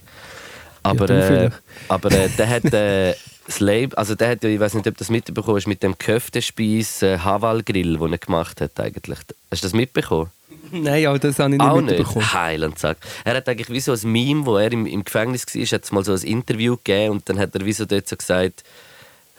[0.85, 1.51] Aber, du äh,
[1.89, 3.15] aber äh, der hat äh,
[3.47, 5.83] das Label, also der hat ja, ich weiß nicht, ob du das mitbekommen hast, mit
[5.83, 9.19] dem Köftespieß äh, Haval Grill, den er gemacht hat eigentlich.
[9.51, 10.31] Hast du das mitbekommen?
[10.71, 12.19] Nein, aber das habe ich nicht Auch mitbekommen.
[12.19, 12.35] nicht.
[12.35, 12.99] Heil und zack.
[13.25, 16.05] Er hat eigentlich wie so ein Meme, wo er im, im Gefängnis war, hat mal
[16.05, 18.65] so ein Interview gegeben und dann hat er wie so dort so gesagt,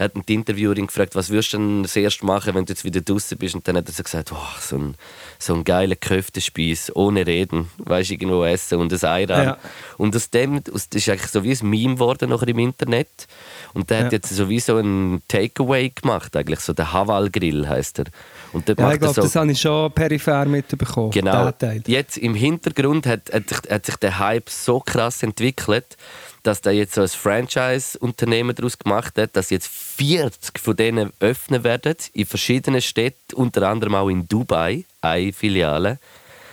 [0.04, 3.02] hat die Interviewerin gefragt, was würdest du denn das erste machen, wenn du jetzt wieder
[3.02, 3.56] draußen bist?
[3.56, 4.96] Und dann hat er so gesagt, oh, so ein,
[5.40, 9.44] so ein geiler Köftespieß, ohne Reden, weißt du, irgendwo essen und ein Eiran.
[9.46, 9.58] Ja.
[9.98, 13.28] Und aus dem, das ist eigentlich so wie ein Meme geworden nachher im Internet.
[13.74, 14.12] Und der hat Ja.
[14.18, 18.06] jetzt so wie so ein Takeaway gemacht, eigentlich so der Haval Grill heißt er.
[18.52, 21.10] Und Ja, macht ich glaube, so das habe ich schon peripher mitbekommen.
[21.12, 21.52] Genau.
[21.88, 25.98] Jetzt im Hintergrund hat, hat, sich, hat sich der Hype so krass entwickelt,
[26.44, 31.64] dass da jetzt so ein Franchise-Unternehmen daraus gemacht hat, dass jetzt 40 von denen öffnen
[31.64, 36.00] werden in verschiedenen Städten, unter anderem auch in Dubai, eine Filiale.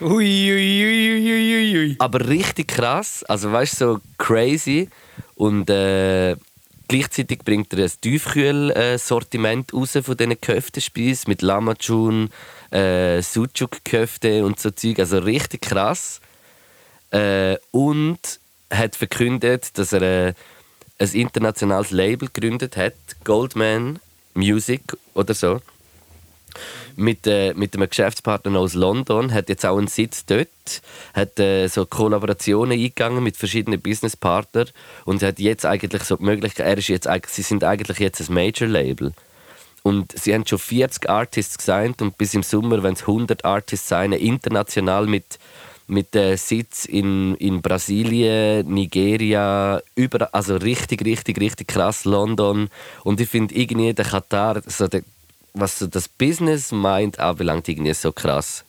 [0.00, 1.96] Ui, ui, ui, ui.
[1.98, 4.88] Aber richtig krass, also weißt du, so crazy.
[5.34, 6.36] Und äh,
[6.88, 12.30] gleichzeitig bringt er ein Tiefkühl-Sortiment raus von diesen Köftespießen mit Lamachun,
[12.70, 14.98] äh, Sucuk-Köfte und so Zeug.
[15.00, 16.20] Also richtig krass.
[17.10, 20.34] Äh, und hat verkündet, dass er äh,
[21.00, 22.94] ein internationales Label gegründet hat,
[23.24, 23.98] Goldman
[24.34, 24.82] Music
[25.14, 25.60] oder so
[26.96, 30.48] mit, äh, mit einem Geschäftspartner aus London, hat jetzt auch einen Sitz dort,
[31.14, 34.68] hat äh, so Kollaborationen eingegangen mit verschiedenen Businesspartnern
[35.04, 38.34] und hat jetzt eigentlich so die Möglichkeit, er ist jetzt, sie sind eigentlich jetzt ein
[38.34, 39.12] Major-Label.
[39.82, 43.88] Und sie haben schon 40 Artists gesigned und bis im Sommer, wenn es 100 Artists
[43.88, 45.38] sein, international mit,
[45.90, 52.68] mit äh, Sitz in, in Brasilien, Nigeria, überall, also richtig, richtig, richtig krass, London.
[53.04, 55.02] Und ich finde irgendwie der Katar, so der,
[55.52, 58.64] was so das Business meint, anbelangt, irgendwie so krass.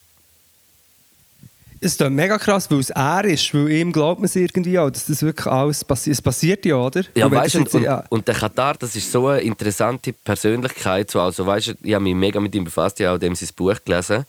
[1.84, 4.92] Es ist mega krass, weil es er ist, weil ihm glaubt man es irgendwie auch,
[4.92, 6.14] dass das wirklich alles passiert.
[6.14, 7.04] Es passiert ja, oder?
[7.16, 8.04] Ja, Und weißt und, ja.
[8.10, 11.10] und, der Katar, das ist so eine interessante Persönlichkeit.
[11.10, 13.34] So, also, weißt du, ich habe mich mega mit ihm befasst, ich habe auch dem
[13.34, 14.26] sein Buch gelesen.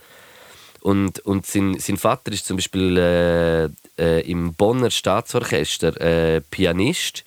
[0.83, 3.65] Und, und sein, sein Vater ist zum Beispiel äh,
[3.99, 7.25] äh, im Bonner Staatsorchester äh, Pianist.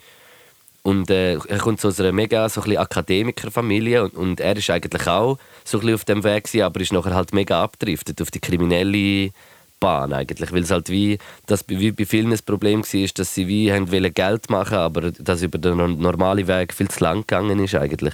[0.84, 4.70] Und äh, er kommt so aus einer mega so ein Akademikerfamilie und, und er ist
[4.70, 8.30] eigentlich auch so ein auf dem Weg gewesen, aber ist nachher halt mega abgedriftet auf
[8.30, 9.32] die kriminelle
[9.80, 13.48] Bahn eigentlich, weil es halt wie, das wie bei vielen das Problem war, dass sie
[13.48, 17.22] wie haben wollen Geld machen, aber das über den no- normalen Weg viel zu lang
[17.22, 18.14] gegangen ist eigentlich.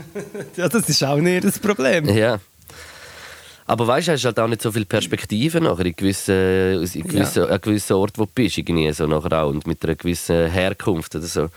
[0.56, 2.08] ja, das ist auch nicht das Problem.
[2.08, 2.38] Ja.
[3.72, 7.46] Aber weißt du, hast halt auch nicht so viele Perspektiven nachher in gewissen, in gewissen,
[7.46, 11.14] an gewissen Ort, wo du bist, irgendwie so nachher auch, und mit einer gewissen Herkunft
[11.14, 11.48] oder so.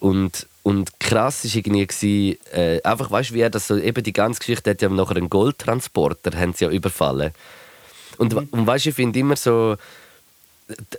[0.00, 4.02] Und, und krass war irgendwie, gewesen, äh, einfach, weißt du, wie er das so, eben
[4.02, 7.32] die ganze Geschichte hat ja nachher einen Goldtransporter, haben sie ja überfallen.
[8.16, 9.76] Und, und weißt du, ich finde immer so,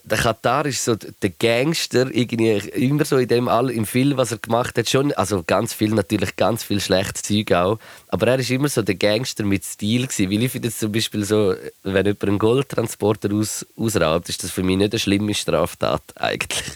[0.04, 4.32] der Katar ist so der Gangster irgendwie immer so in dem all in viel was
[4.32, 8.40] er gemacht hat schon also ganz viel natürlich ganz viel schlechtes Zeug auch aber er
[8.40, 10.32] ist immer so der Gangster mit Stil gewesen.
[10.32, 14.62] weil ich finde zum Beispiel so wenn jemand einen Goldtransporter aus, ausraubt ist das für
[14.62, 16.64] mich nicht eine schlimme Straftat eigentlich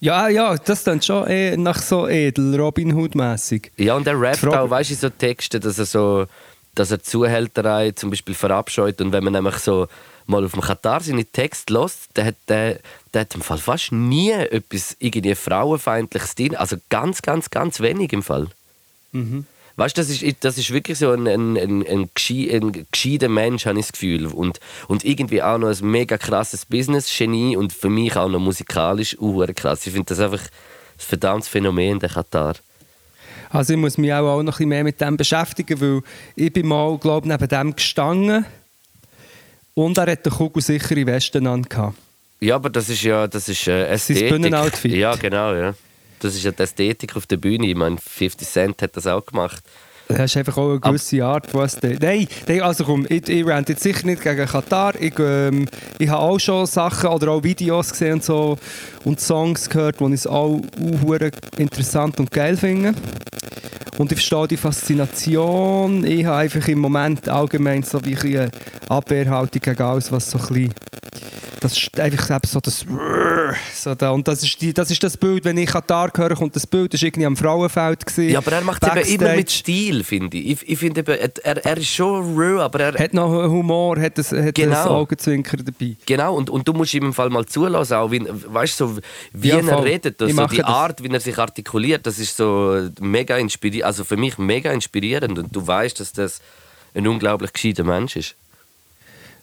[0.00, 3.72] Ja, ja, das dann schon eh nach so edel, Robin Hood-mässig.
[3.78, 6.26] ja und er rappt auch weißt du so Texte dass er so
[6.78, 9.88] dass er Zuhälterei zum Beispiel verabscheut und wenn man nämlich so
[10.26, 12.80] mal auf dem Katar seine Texte lässt, der hat, der,
[13.12, 16.56] der hat im Fall fast nie etwas irgendwie frauenfeindliches drin.
[16.56, 18.48] Also ganz, ganz, ganz wenig im Fall.
[19.76, 23.64] Weißt du, das ist, das ist wirklich so ein, ein, ein, ein, ein gescheiter Mensch,
[23.64, 24.26] habe ich das Gefühl.
[24.26, 29.16] Und, und irgendwie auch noch ein mega krasses Business-Genie und für mich auch noch musikalisch
[29.20, 29.86] uh, krass.
[29.86, 30.48] Ich finde das einfach ein
[30.98, 32.56] verdammtes Phänomen, der Katar.
[33.50, 36.02] Also ich muss mich auch, auch noch ein bisschen mehr mit dem beschäftigen, weil
[36.36, 38.44] ich bin mal, glaube neben dem gestanden
[39.74, 41.96] Und er hat eine kugelsichere Weste angehabt.
[42.40, 44.30] Ja, aber das ist ja das ist, äh, Ästhetik.
[44.30, 44.92] Bühnenoutfit.
[44.92, 45.74] Ja, genau, ja.
[46.20, 47.66] Das ist ja die Ästhetik auf der Bühne.
[47.66, 49.62] Ich meine, 50 Cent hat das auch gemacht.
[50.08, 51.98] Das ist einfach auch eine gewisse Art, was der.
[52.00, 54.94] Nein, nein, also komm, ich, ich rente jetzt sicher nicht gegen Katar.
[54.98, 55.66] Ich, ähm,
[55.98, 58.58] ich habe auch schon Sachen oder auch Videos gesehen und so
[59.04, 60.60] und Songs gehört, die ich auch
[61.58, 62.94] interessant und geil finde.
[63.98, 66.04] Und ich verstehe die Faszination.
[66.04, 68.50] Ich habe einfach im Moment allgemein so wie eine
[68.88, 70.74] Abwehrhaltung gegen alles, was so ein bisschen
[71.60, 72.84] das ist einfach so das
[73.74, 76.54] so da, und das ist, die, das ist das Bild, wenn ich Katar höre, kommt
[76.56, 78.06] das Bild, das war irgendwie am Frauenfeld.
[78.06, 80.62] Gewesen, Ja, aber er macht es immer mit Stil, finde ich.
[80.62, 82.98] Ich, ich finde er, er ist schon raw, aber er...
[82.98, 84.82] Hat noch Humor, hat ein, hat Genau.
[84.82, 85.96] ein Augenzwinker dabei.
[86.06, 88.96] Genau, und, und du musst ihm im Fall mal zulassen, auch wie, weißt, so,
[89.32, 90.66] wie Ja, er redet, also mache die das.
[90.66, 95.38] Art, wie er sich artikuliert, das ist so mega inspirierend, also für mich mega inspirierend
[95.38, 96.40] und du weißt, dass das
[96.94, 98.34] ein unglaublich gescheiter Mensch ist.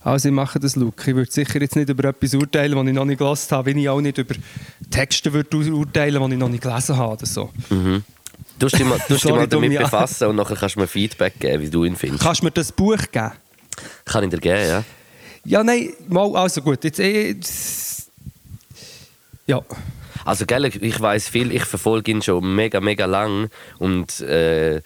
[0.05, 1.09] Also ich mache das, Luke.
[1.09, 3.81] Ich würde sicher jetzt nicht über etwas urteilen, was ich noch nicht gelesen habe, wie
[3.81, 4.35] ich auch nicht über
[4.91, 7.13] Texte würde urteilen die ich noch nicht gelesen habe.
[7.13, 7.49] Oder so.
[7.69, 8.03] Du
[8.61, 11.69] musst dich mal, dich mal damit befassen und nachher kannst du mir Feedback geben, wie
[11.71, 12.23] du ihn findest.
[12.23, 13.31] Kannst du mir das Buch geben?
[14.05, 14.83] Kann ich dir geben, ja?
[15.43, 16.83] Ja, nein, mal, also gut.
[16.83, 17.35] Jetzt, eh,
[19.47, 19.59] ja.
[20.23, 23.49] Also, gell, ich weiß viel, ich verfolge ihn schon mega, mega lang
[23.79, 24.81] und äh,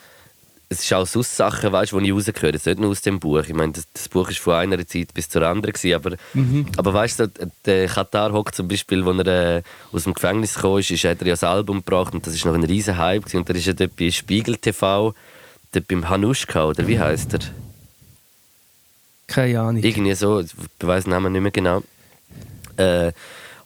[0.72, 3.42] es ist auch sonst Sachen, weißt, die ich rausgehört habe, nicht nur aus dem Buch.
[3.42, 6.16] Ich meine, das, das Buch ist von einer Zeit bis zur anderen, gewesen, aber,
[6.78, 7.32] aber weißt du,
[7.66, 9.62] der Katar hockt zum Beispiel, als er äh,
[9.92, 12.46] aus dem Gefängnis gekommen ist, ist, hat er ja das Album gebracht und das ist
[12.46, 13.38] noch ein riesen Hype gewesen.
[13.38, 15.16] und er ist ja dort bei Spiegel TV,
[15.72, 17.40] dort beim Hanuschka, oder wie heißt er?
[19.26, 19.82] Keine Ahnung.
[19.82, 21.84] Irgendwie so, ich weiß den Namen nicht mehr genau.
[22.78, 23.12] Äh,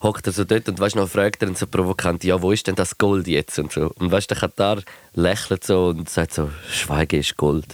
[0.04, 2.66] hockt er so dort und weißt noch, fragt er ihn so provokant, ja, wo ist
[2.68, 3.90] denn das Gold jetzt und so.
[3.98, 4.82] Und weißt der Katar
[5.14, 7.66] lächelt so und sagt so, Schweigen ist Gold.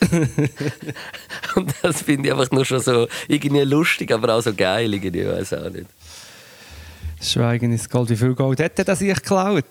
[1.54, 5.20] und das finde ich einfach nur schon so irgendwie lustig, aber auch so geil, irgendwie,
[5.20, 5.86] ich weiß auch nicht.
[7.20, 8.08] Schweigen ist Gold.
[8.08, 9.66] Wie viel Gold hat er das ich geklaut?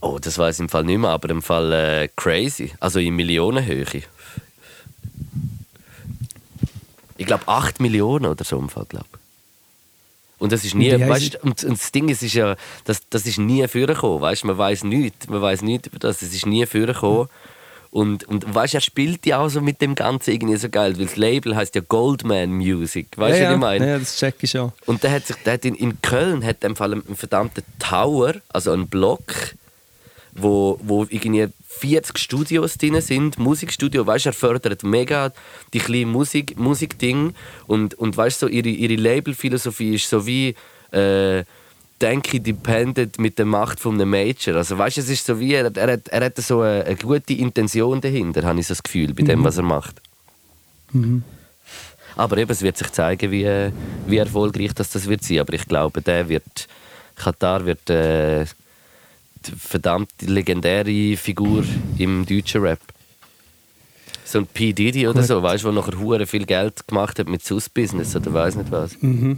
[0.00, 3.14] Oh, das weiß ich im Fall nicht mehr, aber im Fall äh, crazy, also in
[3.14, 3.84] Millionenhöhe.
[7.16, 9.06] Ich glaube 8 Millionen oder so im Fall, glaube
[10.44, 13.24] Und das ist nie, Und weißt, und, und das Ding ist, ist ja, das, das
[13.24, 16.66] ist nie vorgekommen, weißt, man weiß nichts, man weiß nichts über das, es ist nie
[16.66, 17.28] vorgekommen.
[17.90, 21.06] Und, und weißt, er spielt ja auch so mit dem Ganzen irgendwie so geil, weil
[21.06, 23.88] das Label heißt ja Goldman Music, weißt du, ja, was ich meine?
[23.88, 24.70] Ja, das check ich schon.
[24.84, 28.34] Und der hat sich, der hat in, in Köln hat im Fall einen verdammten Tower,
[28.50, 29.22] also einen Block,
[30.34, 35.32] wo, wo irgendwie 40 Studios drin sind, Musikstudio, weißt, er fördert mega
[35.72, 37.34] die kleinen Musik, Musikding
[37.66, 40.54] und, und weißt so ihre, ihre Labelphilosophie ist so wie
[40.90, 41.44] äh,
[42.00, 44.56] Denk independent mit der Macht von einem Major.
[44.56, 47.34] Also weißt, es ist so wie er, er, hat, er hat so eine, eine gute
[47.34, 50.02] Intention dahinter, habe ich so das Gefühl bei dem, was er macht.
[52.16, 53.70] Aber eben, es wird sich zeigen, wie,
[54.06, 55.38] wie erfolgreich das, das wird sein.
[55.40, 56.68] Aber ich glaube, der wird,
[57.16, 58.44] Katar wird äh,
[59.58, 61.64] verdammt legendäre Figur
[61.98, 62.80] im deutschen Rap.
[64.24, 64.72] So ein P.
[64.72, 65.28] Diddy oder Gut.
[65.28, 68.70] so, weißt du, der nachher hure viel Geld gemacht hat mit Sus-Business oder weiß nicht
[68.70, 68.96] was.
[69.00, 69.36] Der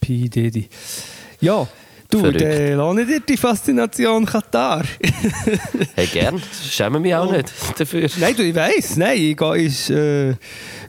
[0.00, 0.28] P.
[0.28, 0.68] Diddy.
[1.40, 1.66] Ja,
[2.10, 2.42] du, Verrückt.
[2.42, 4.84] dann lohne dir die Faszination Katar.
[5.94, 6.40] Hey, gern.
[6.68, 8.08] Schämen mich auch nicht dafür.
[8.18, 10.34] nein, du, ich weiss, nein, ich gehe, ist äh,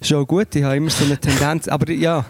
[0.01, 0.53] schon gut.
[0.55, 2.26] Ich habe immer so eine Tendenz, aber ja.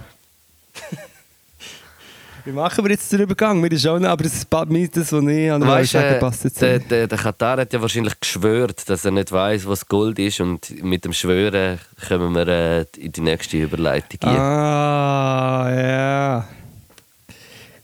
[2.44, 3.60] Wie machen wir jetzt den Übergang?
[3.62, 6.62] Mir ist auch noch, aber das, das, was ich an Weißt, sagen, äh, passt jetzt
[6.62, 10.40] der, der, der Katar hat ja wahrscheinlich geschwört, dass er nicht weiß, was Gold ist.
[10.40, 14.20] Und mit dem Schwören kommen wir äh, in die nächste Überleitung.
[14.24, 14.40] hier.
[14.40, 16.48] Ah, ja.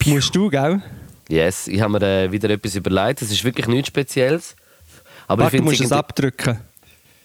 [0.05, 0.81] Musst du, gell?
[1.29, 3.21] Yes, ich habe mir äh, wieder etwas überlegt.
[3.21, 4.55] Es ist wirklich nichts Spezielles.
[5.27, 6.57] Aber Warte, ich musst es abdrücken,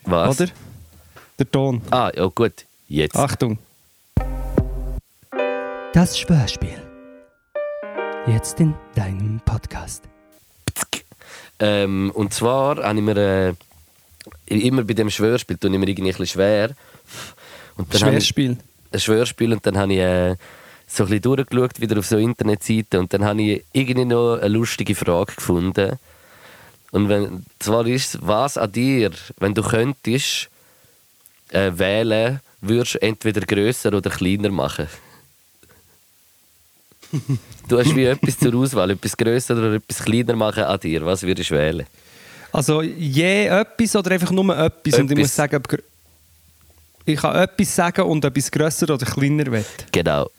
[0.04, 0.40] Was?
[0.40, 0.50] oder?
[1.38, 1.80] Der Ton.
[1.90, 2.64] Ah, ja gut.
[2.88, 3.16] Jetzt.
[3.16, 3.58] Achtung.
[5.94, 6.91] Das Schwörspiel.
[8.26, 10.04] Jetzt in deinem Podcast.
[11.58, 13.54] Ähm, und zwar habe ich mir äh,
[14.46, 16.70] immer bei dem Schwörspiel tue ich mir irgendwie ein bisschen schwer.
[17.76, 18.56] Und dann habe ich- Schwerspiel.
[18.92, 20.36] ein Schwörspiel und dann habe ich äh,
[20.86, 24.48] so ein bisschen durchgeschaut, wieder auf so Internetseiten und dann habe ich irgendwie noch eine
[24.48, 25.98] lustige Frage gefunden.
[26.90, 30.48] Und wenn, zwar ist was an dir, wenn du könntest
[31.50, 34.88] äh, wählen, würdest du entweder grösser oder kleiner machen?
[37.68, 41.04] Du hast wie etwas zur Auswahl, etwas grösser oder etwas kleiner machen an dir.
[41.04, 41.86] Was würdest du wählen?
[42.52, 44.98] Also je etwas oder einfach nur etwas?
[45.00, 45.18] Und ich Etwas.
[45.18, 45.78] muss sagen, ob
[47.04, 49.64] ich kann etwas sagen und etwas grösser oder kleiner will.
[49.90, 50.30] Genau.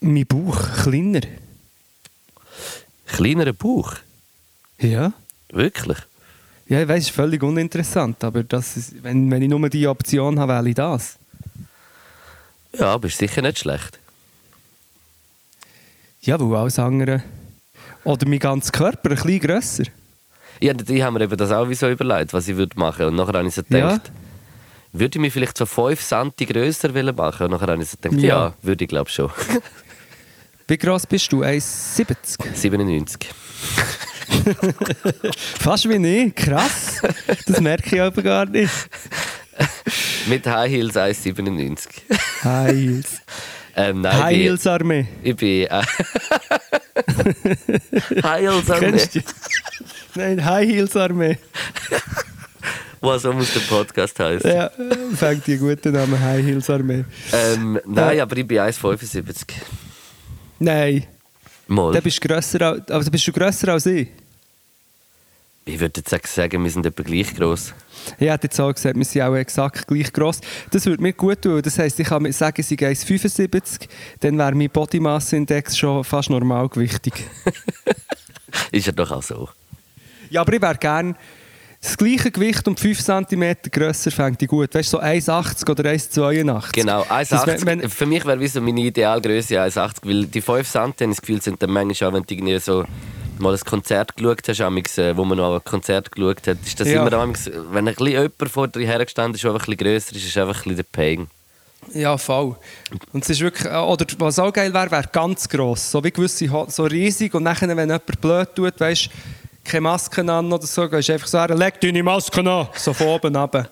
[0.00, 1.22] Mein Bauch kleiner.
[3.06, 3.94] Kleinerer Bauch?
[4.78, 5.12] Ja.
[5.50, 5.98] Wirklich?
[6.68, 9.86] Ja, ich weiß, es ist völlig uninteressant, aber das ist, wenn, wenn ich nur die
[9.86, 11.16] Option habe, wähle ich das.
[12.72, 13.98] Ja, aber ist sicher nicht schlecht.
[16.20, 17.22] Ja, weil alles andere...
[18.04, 19.84] Oder mein ganzer Körper ein bisschen grösser.
[20.60, 23.06] Ja, ich habe mir eben das auch so überlegt, was ich würde machen.
[23.06, 24.12] Und nachher habe ich so gedacht, Ja.
[24.92, 27.44] würde ich mich vielleicht so 5 cm grösser wollen machen?
[27.46, 28.54] Und nachher habe ich so gedacht, ja, Ja.
[28.62, 29.30] würde ich glaube schon.
[30.68, 31.42] Wie gross bist du?
[31.42, 32.54] 1,70?
[32.54, 33.20] 97.
[35.60, 35.94] Fast wie
[36.26, 36.34] ich.
[36.34, 37.00] Krass.
[37.46, 38.72] Das merke ich aber gar nicht.
[40.28, 41.88] Mit High Heels 1,97.
[42.44, 43.20] High Heels.
[43.78, 45.06] Ähm, nein, High Heels Armee.
[45.22, 45.66] Ich bin.
[45.66, 45.68] Äh,
[48.22, 48.80] High Heels Armee.
[48.90, 49.20] Kennst du?
[49.20, 49.24] die?
[50.14, 51.38] Nein, High Heels Armee.
[53.00, 54.50] Was so muss der Podcast heißen.
[54.50, 54.70] Ja,
[55.14, 57.04] fängt die guten Namen High Heels Armee.
[57.32, 58.22] Ähm, nein, Ja.
[58.22, 59.52] aber ich bin 1,75.
[60.58, 61.04] Nein,
[61.68, 61.92] Mal.
[61.92, 64.08] dann bist du grösser, als- also bist du grösser als ich.
[65.68, 67.74] Ich würde jetzt sagen, wir sind etwa gleich gross.
[68.20, 70.40] Ich hätte jetzt auch gesagt, wir sind auch exakt gleich gross.
[70.70, 71.60] Das würde mir gut tun.
[71.60, 73.88] Das heisst, ich kann mir sagen, ich sei 1,75,
[74.20, 77.14] dann wäre mein Body Mass Index schon fast normalgewichtig.
[78.70, 79.48] Ist ja doch auch so.
[80.30, 81.16] Ja, aber ich wäre gerne
[81.82, 84.72] das gleiche Gewicht und 5 cm grösser fände ich gut.
[84.72, 86.72] Weißt du, so 1,80 oder 1,82.
[86.74, 87.66] Genau, Das 1,80.
[87.66, 91.42] wenn- wenn- Für mich wäre so meine Idealgröße 1,80, weil die 5 cm, das Gefühl,
[91.42, 92.84] sind dann manchmal auch, wenn du irgendwie so
[93.38, 96.88] mal ein Konzert geschaut hast, äh, wo man noch ein Konzert geschaut hat, ist das
[96.88, 97.00] Ja.
[97.06, 100.16] immer amigs, wenn ein bisschen jemand vor dir hergestanden ist, der einfach ein bisschen grösser
[100.16, 101.26] ist, ist einfach ein bisschen der Pain.
[101.94, 102.56] Ja, voll.
[103.12, 105.90] Und es ist wirklich, äh, oder was auch geil wäre, wäre ganz gross.
[105.90, 109.08] So wie gewisse, so riesig und nachher, wenn jemand blöd tut, weißt
[109.64, 112.92] keine Masken an oder so, gehst du einfach so her, leg deine Masken an, so
[112.92, 113.68] von oben runter.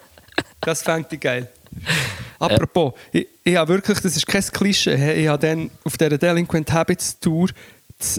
[0.60, 1.48] Das fände ich geil.
[2.38, 6.18] Apropos, ich, ich habe wirklich, das ist kein Klischee, he- ich habe dann auf dieser
[6.18, 7.48] Delinquent Habits Tour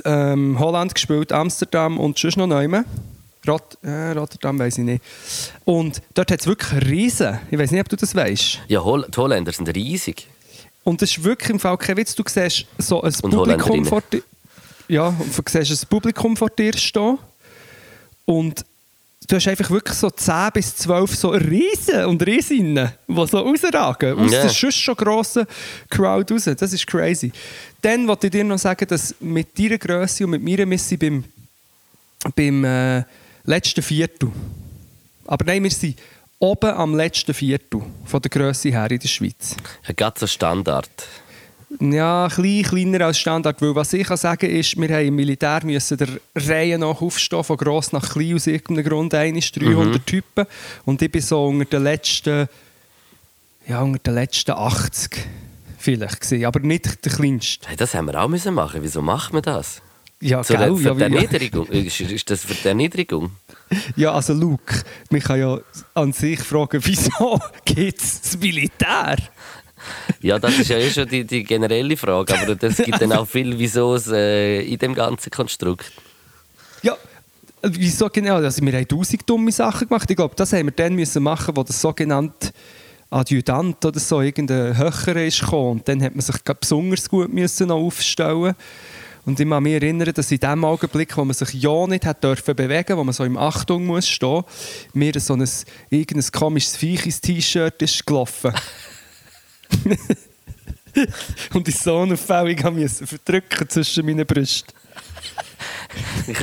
[0.04, 2.68] ähm, Holland gespielt, Amsterdam und sonst noch neu.
[3.48, 5.04] Rot äh, Rotterdam weiß ich nicht.
[5.66, 7.40] Und dort hat es wirklich Riesen.
[7.52, 8.62] Ich weiß nicht, ob du das weißt.
[8.68, 10.28] Ja, Hol die Holländer sind riesig.
[10.84, 12.16] Und das ist wirklich im Fall kein Witz.
[12.16, 14.24] Du siehst so ein Und Publikum vor dir.
[14.88, 17.18] Ja, und du siehst ein Publikum vor dir stehen.
[18.26, 18.66] Und
[19.28, 24.18] du hast einfach wirklich so 10 bis 12 so Riesen und Riesinnen, die so rausragen.
[24.20, 24.42] Aus Ja.
[24.42, 25.46] der sonst schon grossen
[25.90, 26.44] Crowd raus.
[26.58, 27.32] Das ist crazy.
[27.82, 31.00] Dann wollte ich dir noch sagen, dass mit deiner Größe und mit meiner wir sind
[31.00, 31.24] beim,
[32.36, 33.04] beim äh,
[33.46, 34.32] letzten Viertel.
[35.28, 35.98] Aber nein, wir sind
[36.40, 39.56] oben am letzten Viertel von der Größe her in der Schweiz.
[39.88, 40.90] Ja, Ganz Standard.
[41.80, 43.62] Ja, klein, kleiner als Standard.
[43.62, 47.44] Weil was ich kann sagen ist, wir haben im Militär müssen der Reihe nach aufstehen,
[47.44, 49.14] von gross nach klein, aus irgendeinem Grund.
[49.14, 50.46] Einer ist 300 Typen.
[50.86, 52.48] Und ich bin so unter den letzten,
[53.68, 55.18] ja, unter den letzten 80
[55.78, 57.68] vielleicht gewesen, aber nicht der kleinste.
[57.68, 58.82] Hey, das haben wir auch müssen machen.
[58.82, 59.82] Wieso macht man das?
[60.20, 60.76] Ja, Zur gell?
[60.78, 61.68] für Ja, die Erniedrigung.
[61.68, 63.32] Ist, ist das für die Erniedrigung?
[63.96, 65.60] ja, also Luke, man kann ja
[65.94, 69.18] an sich fragen, wieso gibt es das Militär?
[70.22, 73.28] Ja, das ist ja eh schon die, die generelle Frage, aber es gibt dann auch
[73.28, 75.92] viel Wiesos äh, in dem ganzen Konstrukt.
[76.82, 76.98] Ja,
[77.62, 78.36] wieso genau?
[78.36, 80.10] Also wir haben tausend dumme Sachen gemacht.
[80.10, 82.52] Ich glaube, das haben wir dann müssen machen, wo das sogenannte
[83.10, 85.72] Adjutant oder so irgendein Höcher ist gekommen.
[85.72, 88.56] Und dann hat man sich besonders gut müssen noch aufstellen
[89.26, 92.24] und ich kann mich erinnern, dass in dem Augenblick, wo man sich ja nicht hat
[92.24, 94.44] dürfen bewegen, wo man so im Achtung muss stehen,
[94.94, 95.50] mir so ein
[95.90, 98.54] irgendein komisches Viech ins T-Shirt ist gelaufen.
[101.54, 104.74] und ich so unauffällig haben müssen verdrücken zwischen meinen Brüsten.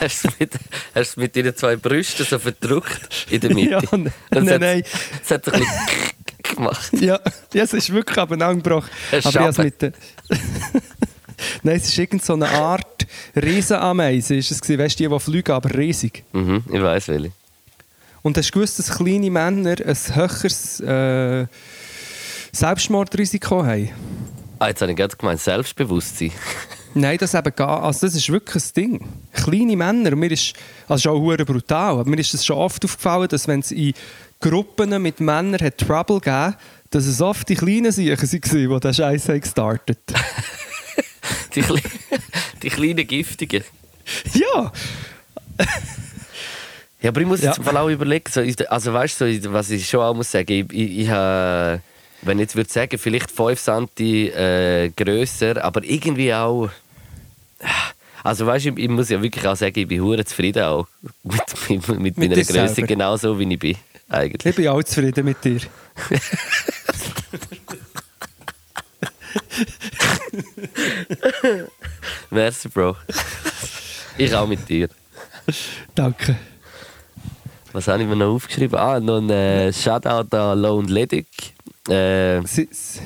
[0.00, 0.52] hast du es mit,
[0.94, 3.70] hast mit deinen zwei Brüsten so verdrückt in der Mitte?
[3.70, 4.82] Ja, nein, nein, hat- nein.
[5.22, 5.76] Es hat ein bisschen
[6.56, 6.92] gemacht.
[7.00, 7.20] Ja,
[7.52, 8.90] ja, es ist wirklich abeinandergebrochen.
[9.12, 9.92] Ein Aber ich mit der
[11.62, 14.34] Nein, es ist irgend so eine Art Riesenameise.
[14.36, 14.80] Ist es gewesen.
[14.80, 16.24] weißt du, die, die fliegen, aber riesig.
[16.32, 17.32] Mhm, ich weiß welche.
[18.22, 21.46] Und hast du gewusst, dass kleine Männer ein höheres äh,
[22.58, 23.88] Selbstmordrisiko haben?
[24.58, 26.32] Ah, jetzt habe ich gerade gemeint, Selbstbewusstsein.
[26.94, 29.08] Nein, das eben gar, also das ist wirklich ein Ding.
[29.32, 30.54] Kleine Männer, mir ist,
[30.88, 33.92] also schon hure brutal, aber mir ist es schon oft aufgefallen, dass wenn es in
[34.40, 36.56] Gruppen mit Männern hat Trouble gegeben,
[36.90, 39.98] dass es oft die kleinen Siechen waren, die den Scheiß haben gestartet.
[41.54, 41.80] Die, Kle
[42.62, 43.64] die kleinen Giftigen.
[44.34, 44.72] ja,
[47.00, 47.48] Ja, aber ich muss Ja.
[47.48, 48.24] jetzt im Fall auch überlegen,
[48.68, 51.80] also weißt du, was ich schon auch muss sagen, ich, ich, ich habe,
[52.22, 53.88] wenn ich jetzt würde sagen, vielleicht 5 cm
[54.34, 56.68] äh, grösser, aber irgendwie auch,
[58.24, 60.86] also weißt du, ich, ich muss ja wirklich auch sagen, ich bin hure zufrieden auch
[61.22, 62.86] mit, mit, mit, Mit meiner Größe, selber.
[62.86, 63.76] genauso wie ich bin,
[64.08, 64.46] eigentlich.
[64.50, 65.60] ich bin auch zufrieden mit dir.
[72.30, 72.96] Merci, Bro.
[74.16, 74.88] ich auch mit dir.
[75.94, 76.36] Danke.
[77.72, 78.78] Was habe ich mir noch aufgeschrieben?
[78.78, 81.26] Ah, noch ein äh, Shoutout an Lone Ledig.
[81.88, 83.00] Äh, Sie, sie,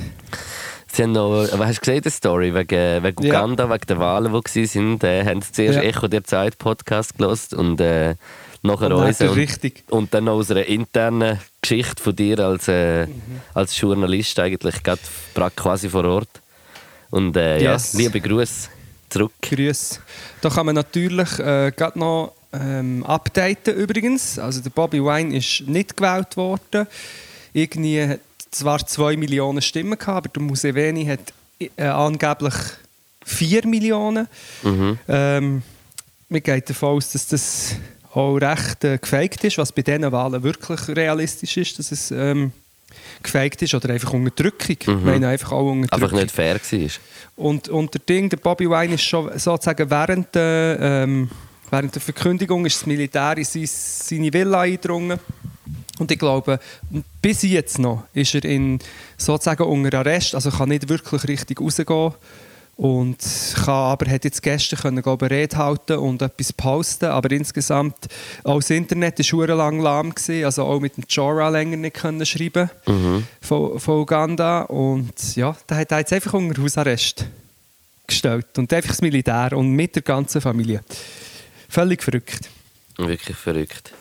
[0.92, 3.40] sie haben noch, aber hast du gesehen, die Story wegen, wegen Ja.
[3.42, 5.00] Uganda, wegen der Wahlen, die waren?
[5.02, 5.82] Äh, haben sie zuerst Ja.
[5.82, 8.14] Echo der Zeit Podcast gelost und äh,
[8.62, 9.18] nachher Und dann unseren.
[9.18, 13.12] der Und, und dann noch unsere interne Geschichte von dir als, äh, Mhm.
[13.54, 15.00] als Journalist, eigentlich gerade
[15.56, 16.28] quasi vor Ort.
[17.10, 17.92] Und äh, Yes.
[17.92, 18.68] ja, liebe Grüße
[19.10, 19.32] zurück.
[19.42, 20.00] Grüß.
[20.40, 24.38] Da kann man natürlich äh, gerade noch ähm, updaten übrigens.
[24.38, 26.86] Also der Bobby Wine ist nicht gewählt worden.
[27.54, 28.20] Irgendwie hat
[28.52, 31.32] zwar 2 Millionen Stimmen gehabt, aber der Museveni hat
[31.76, 32.54] äh, angeblich
[33.24, 34.28] 4 Millionen.
[34.62, 34.98] Mhm.
[35.08, 35.62] Ähm,
[36.28, 37.76] wir gehen davon aus, dass das
[38.14, 42.52] auch recht äh, gefaked ist, was bei diesen Wahlen wirklich realistisch ist, dass es ähm,
[43.22, 44.76] gefaked ist oder einfach Unterdrückung.
[44.78, 45.98] Ich meine einfach auch Unterdrückung.
[45.98, 46.04] Mhm.
[46.04, 47.44] Einfach nicht fair war.
[47.44, 51.30] Und, und der Ding, der Bobby Wine ist schon sozusagen während der, ähm,
[51.70, 55.18] während der Verkündigung ist das Militär in sein, seine Villa eingedrungen.
[55.98, 56.58] Und ich glaube,
[57.20, 58.78] bis jetzt noch ist er in,
[59.16, 62.12] sozusagen unter Arrest, also kann nicht wirklich richtig rausgehen.
[62.76, 63.18] Und
[63.54, 67.04] kann, aber hat jetzt gestern können, glaube ich, Rede halten und etwas posten.
[67.04, 68.08] Aber insgesamt,
[68.44, 70.14] auch das Internet war schon lang lahm.
[70.14, 72.70] Gewesen, also auch mit dem Jora länger nicht können schreiben
[73.40, 74.62] von, von Uganda.
[74.62, 77.26] Und ja, da hat er jetzt einfach unter Hausarrest
[78.06, 78.58] gestellt.
[78.58, 80.82] Und einfach das Militär und mit der ganzen Familie.
[81.68, 82.48] Völlig verrückt.
[82.96, 83.92] Wirklich verrückt.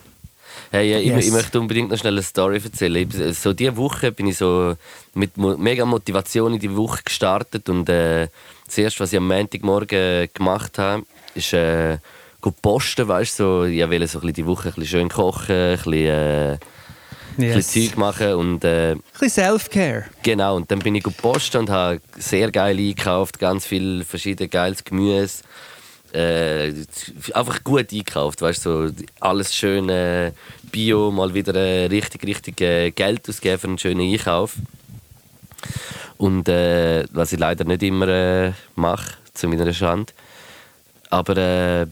[0.71, 1.25] Hey, ich, Yes.
[1.25, 3.07] ich möchte unbedingt noch schnell eine Story erzählen.
[3.09, 4.75] Ich, so diese Woche bin ich so
[5.13, 8.27] mit mega Motivation in die Woche gestartet und äh,
[8.65, 11.03] das erste, was ich am Montagmorgen gemacht habe,
[11.35, 11.97] ist äh,
[12.61, 15.75] posten, weißt so, ich wollte so ein bisschen die Woche ein bisschen schön kochen, ein
[15.77, 16.59] bisschen, äh, ein
[17.37, 17.55] Yes.
[17.55, 20.05] bisschen Zeug machen und äh, Ein bisschen Self-Care.
[20.23, 24.83] Genau, und dann bin ich gepostet und habe sehr geil eingekauft, ganz viel verschiedene geiles
[24.83, 25.43] Gemüse.
[26.13, 26.73] Äh,
[27.33, 28.89] einfach gut eingekauft, weißt so
[29.21, 30.33] alles schön äh,
[30.71, 34.55] Bio, mal wieder äh, richtig, richtig äh, Geld ausgeben für einen schönen Einkauf.
[36.17, 40.11] Und äh, was ich leider nicht immer äh, mache, zu meiner Schande.
[41.09, 41.87] Aber äh,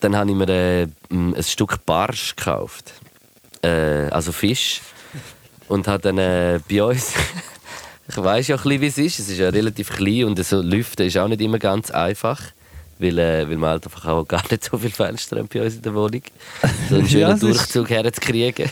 [0.00, 2.94] dann habe ich mir äh, ein Stück Barsch gekauft.
[3.62, 4.80] Äh, also Fisch.
[5.66, 7.12] Und habe dann bei uns.
[8.08, 9.18] ich weiß ja wie es ist.
[9.18, 12.40] Es ist ja relativ klein und so lüften ist auch nicht immer ganz einfach.
[12.98, 15.76] Weil, äh, weil man halt einfach auch gar nicht so viele Fenster haben bei uns
[15.76, 16.22] in der Wohnung.
[16.88, 18.70] So einen schönen Ja, Durchzug herzukriegen.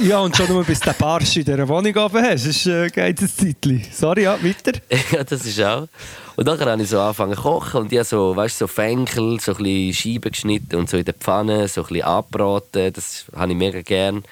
[0.00, 3.20] Ja, und schon nur bis der Barsch in dieser Wohnung oben hast, ist, äh, geht
[3.20, 3.84] ein Zeitchen.
[3.92, 4.72] Sorry, ja, weiter.
[5.12, 5.88] ja, das ist auch.
[6.36, 9.40] Und dann habe ich so angefangen zu kochen und ich habe so, weißt, so Fenkel,
[9.40, 12.92] so ein bisschen Scheiben geschnitten und so in der Pfanne, so ein bisschen angebraten.
[12.92, 14.24] Das habe ich mega gern.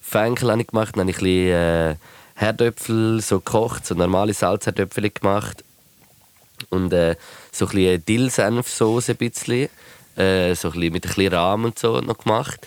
[0.00, 1.96] Fenkel habe ich gemacht, dann habe ich ein bisschen äh,
[2.36, 5.64] Herdöpfel so gekocht, so normale Salzherdöpfel gemacht.
[6.70, 7.16] Und äh,
[7.54, 9.68] so ein bisschen Dill-Senfsoße ein bisschen,
[10.16, 12.66] äh, so ein bisschen mit ein bisschen Rahm und so noch gemacht.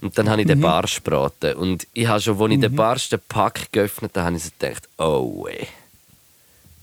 [0.00, 1.54] Und dann habe ich den Barsch gebraten.
[1.54, 4.50] Und ich habe schon, als ich den Barsch, den Pack geöffnet habe, habe ich so
[4.56, 5.66] gedacht, oh ey,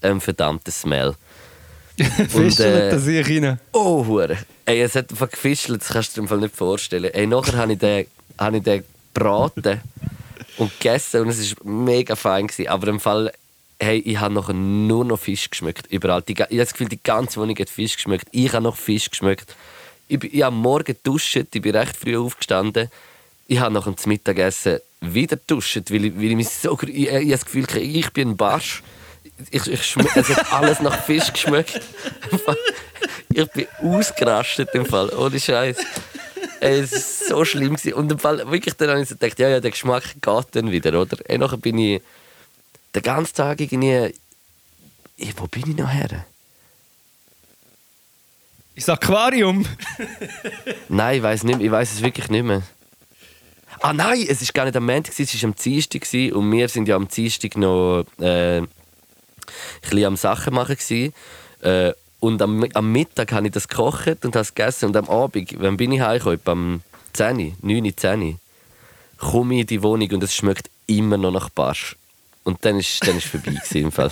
[0.01, 1.16] ein verdammter Smell.
[1.97, 3.58] Fischelt äh, das ich rein.
[3.72, 4.38] Oh, Hure.
[4.66, 7.14] Ey, es hat einfach gefischelt, das kannst du dir im Fall nicht vorstellen.
[7.14, 8.06] Ey, nachher habe ich den,
[8.38, 8.84] habe ich den
[9.14, 9.80] gebraten
[10.58, 12.47] und gegessen und es war mega fein.
[12.47, 12.68] Gewesen.
[12.68, 13.32] Aber im Fall,
[13.80, 15.88] hey, ich habe nachher nur noch Fisch geschmeckt.
[15.91, 16.21] Überall.
[16.21, 18.28] Die, ich habe das Gefühl, die ganze Wohnung hat Fisch geschmeckt.
[18.32, 19.55] Ich habe noch Fisch geschmeckt.
[20.07, 22.89] Ich, ich habe am Morgen geduscht, ich bin recht früh aufgestanden.
[23.47, 26.78] Ich habe nach dem Mittagessen wieder geduscht, weil ich, weil ich mich so...
[26.84, 28.82] Ich, ich habe das Gefühl, ich bin ein Barsch.
[29.51, 31.82] Ich, ich schme- es hat alles nach Fisch geschmeckt.
[33.34, 35.78] Ich bin ausgerastet im Fall, ohne Scheiß.
[36.61, 36.91] Es
[37.30, 37.76] war so schlimm.
[37.95, 40.71] Und im Fall, wirklich, dann habe ich so gedacht, ja, ja, der Geschmack geht dann
[40.71, 41.17] wieder, oder?
[41.28, 42.01] Und nachher bin ich
[42.96, 44.14] den ganzen Tag irgendwie...
[45.18, 46.26] Ich, wo bin ich noch her?
[48.76, 49.66] Ins Aquarium.
[50.89, 52.64] Nein, ich weiß nicht, ich weiß es wirklich nicht mehr.
[53.82, 56.02] Ah nein, es ist gar nicht am Montag, es war am Dienstag
[56.34, 58.68] und wir sind ja am Dienstag noch äh, ein
[59.82, 60.78] bisschen am Sachen machen.
[61.62, 65.10] Äh, und am, am Mittag habe ich das gekocht und habe es gegessen und am
[65.10, 66.82] Abend, wenn bin ich heimgekommen, am
[67.14, 68.39] 10, 9, 10,
[69.18, 71.96] komme ich in die Wohnung und es schmeckt immer noch nach Barsch.
[72.46, 74.12] Und dann ist dann ist vorbei gewesen, im Fall.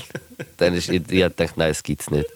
[0.57, 2.27] Dann ist, ich, ich gedacht, nein, das gibt es nicht.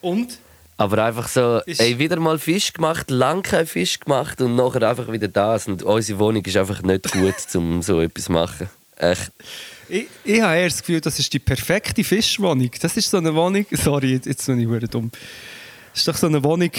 [0.00, 0.38] Und?
[0.76, 4.82] Aber einfach so, Ist- ey, wieder mal Fisch gemacht, lang kein Fisch gemacht und nachher
[4.88, 5.66] einfach wieder das.
[5.66, 8.68] Und unsere Wohnung ist einfach nicht gut, um so etwas zu machen.
[8.96, 9.32] Echt.
[9.88, 12.70] Ich, ich habe eher das Gefühl, das ist die perfekte Fischwohnung.
[12.80, 13.64] Das ist so eine Wohnung.
[13.72, 15.10] Sorry, jetzt, bin ich verdammt dumm.
[15.92, 16.70] Das ist doch so eine Wohnung.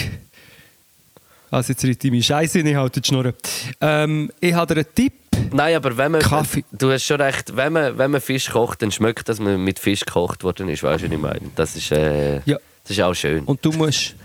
[1.49, 3.33] Also jetzt reite ich meine Scheiße ich halte die Schnurren.
[3.81, 5.13] Ähm, ich habe dir einen Tipp.
[5.51, 6.21] Nein, aber wenn man.
[6.21, 6.63] Kaffee.
[6.71, 9.79] Du hast schon recht, wenn man, wenn man Fisch kocht, dann schmeckt, dass man mit
[9.79, 10.83] Fisch gekocht worden ist.
[10.83, 11.41] Weißt du, was ich meine?
[11.55, 12.57] Das ist, äh, Ja.
[12.83, 13.43] das ist auch schön.
[13.45, 14.15] Und du musst,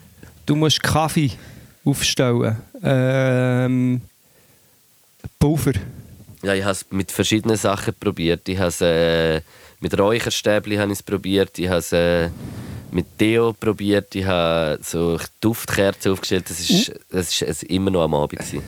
[0.47, 1.31] du musst Kaffee
[1.85, 2.57] aufstellen.
[2.83, 4.01] Ähm,
[5.39, 5.73] Pulver.
[6.43, 8.49] Ja, ich habe es mit verschiedenen Sachen probiert.
[8.49, 9.41] Ich habe es äh,
[9.81, 11.59] mit Räucherstäbli habe ich es probiert.
[11.59, 12.29] Ich habe es äh,
[12.91, 14.15] mit Deo probiert.
[14.15, 16.51] Ich habe so Duftkerzen aufgestellt.
[16.51, 18.39] Das ist, das ist es immer noch am Abend.
[18.41, 18.63] Gewesen.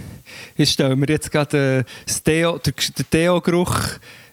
[0.57, 3.77] Ich stelle mir jetzt gerade äh, Deo, den, den Deo-Geruch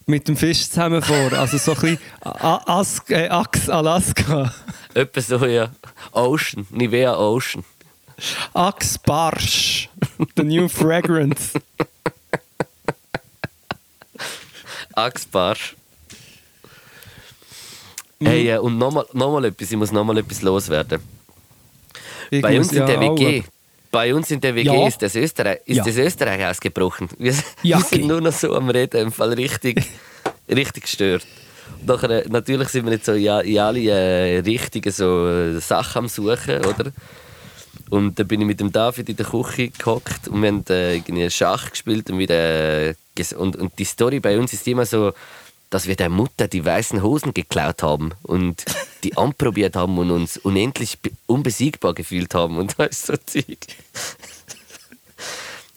[0.05, 1.31] mit dem Fisch zusammen vor.
[1.33, 4.53] Also so ein bisschen A- As äh, Axe Alaska.
[4.93, 5.69] Etwa so, ja.
[6.11, 7.63] Ocean, Nivea Ocean.
[8.53, 9.89] Axe Barsch.
[10.35, 11.51] The new fragrance.
[14.93, 15.75] Axbarsch.
[18.21, 21.01] Hey, äh, und nochmal noch mal etwas, ich muss nochmal etwas loswerden.
[22.29, 23.43] Ich Bei uns in der WG, auch-
[23.91, 24.87] bei uns in der WG Ja.
[24.87, 25.83] ist, das Österreich, ist Ja.
[25.83, 27.09] das Österreich ausgebrochen.
[27.17, 27.33] Wir,
[27.63, 28.07] Ja, wir sind okay.
[28.07, 29.83] nur noch so am Reden, im Fall richtig,
[30.49, 31.25] richtig gestört.
[31.81, 35.99] Und nachher, äh, natürlich sind wir jetzt so in, alle äh, Richtungen so äh, Sachen
[35.99, 36.91] am Suchen, oder?
[37.89, 40.95] Und dann bin ich mit dem David in der Küche gehockt und wir haben äh,
[40.95, 42.93] irgendwie Schach gespielt und, wieder, äh,
[43.37, 45.11] und, und die Story bei uns ist immer so,
[45.71, 48.63] dass wir der Mutter die weißen Hosen geklaut haben und
[49.03, 53.57] die anprobiert haben und uns unendlich be- unbesiegbar gefühlt haben und da ist so Zeug.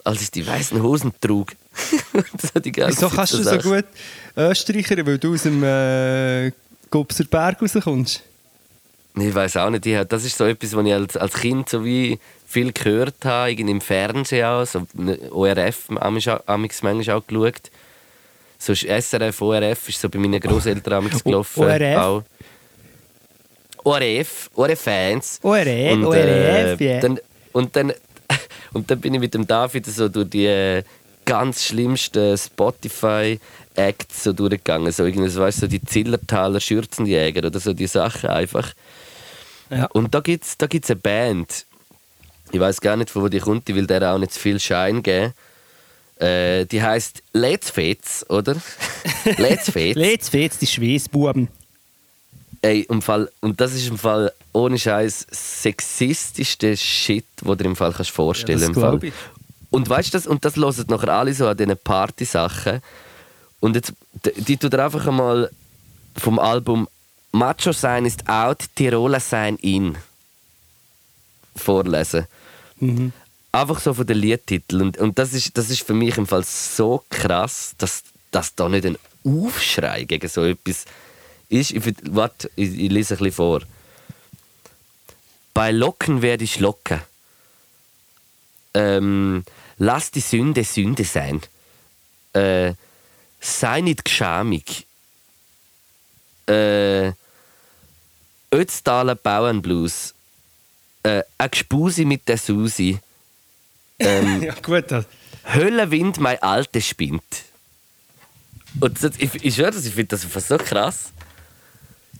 [0.04, 1.52] Als ich die weißen Hosen trug.
[2.40, 3.84] das hat die ganze Wieso kannst du so gut
[4.36, 6.52] Österreicher, weil du aus dem äh,
[6.90, 8.22] Gubser Berg rauskommst?
[9.16, 9.86] Ich weiß auch nicht.
[9.86, 13.52] Ich, das ist so etwas, was ich als, als Kind so wie viel gehört habe,
[13.52, 15.88] irgendwie im Fernsehen auch, so ne, ORF
[16.46, 17.70] amigs manchmal auch geschaut.
[18.58, 21.64] So ist SRF, ORF ist so bei meinen Großeltern amigs gelaufen.
[21.64, 21.96] ORF?
[21.98, 22.22] Auch.
[23.84, 25.40] ORF, ORF-Fans.
[25.42, 27.00] ORF, Und, ORF, äh, ja.
[27.00, 27.20] dann,
[27.52, 27.92] und, dann,
[28.72, 30.82] und dann bin ich mit dem David so durch die äh,
[31.24, 34.90] ganz schlimmsten Spotify-Acts so durchgegangen.
[34.92, 38.72] So, irgendwie, so, weißt, du, so die Zillertaler Schürzenjäger oder so die Sachen einfach.
[39.70, 39.86] Ja.
[39.92, 41.66] Und da gibt es da gibt's eine Band.
[42.52, 44.60] Ich weiß gar nicht, von wo die kommt, die will der auch nicht zu viel
[44.60, 45.32] Schein geben.
[46.18, 48.56] Äh, die heißt Let's Fets, oder?
[49.36, 49.96] Let's Fets.
[49.98, 51.48] Let's fetz die Schweißbuben.
[52.62, 57.70] Ey, im Fall, und das ist im Fall ohne Scheiß sexistischste Shit, wo du dir
[57.70, 58.90] im Fall kannst vorstellen Ja, im Fall.
[58.90, 59.12] glaub ich.
[59.70, 60.26] Und weißt du das?
[60.26, 62.80] Und das hören nachher alle so an diesen Party-Sachen.
[63.60, 63.92] Und jetzt,
[64.36, 65.50] die tut er einfach einmal
[66.16, 66.88] vom Album
[67.32, 69.98] Macho sein ist out, Tiroler sein in
[71.56, 72.26] vorlesen.
[72.78, 73.12] Mhm.
[73.54, 74.82] Einfach so von den Liedtiteln.
[74.82, 78.02] Und, und das, ist, das ist für mich im Fall so krass, dass,
[78.32, 80.86] dass da nicht ein Aufschrei gegen so etwas
[81.48, 81.70] ist.
[81.70, 83.62] Ich, warte, ich, ich lese ein bisschen vor.
[85.54, 87.06] Bei Locken werde ich locker.
[88.74, 89.44] Ähm,
[89.78, 91.40] lass die Sünde Sünde sein.
[92.32, 92.72] Äh,
[93.38, 94.84] sei nicht geschamig.
[96.48, 97.12] Äh,
[98.50, 100.12] Ötztaler Bauernblues.
[101.04, 102.98] Äh, ein Gspusi mit der Susi.
[103.98, 104.84] Ähm, Ja, gut.
[105.54, 107.22] Höllenwind, mein Alte spinnt.
[108.80, 111.12] Und das, ich, ich schwöre ich finde das einfach so krass.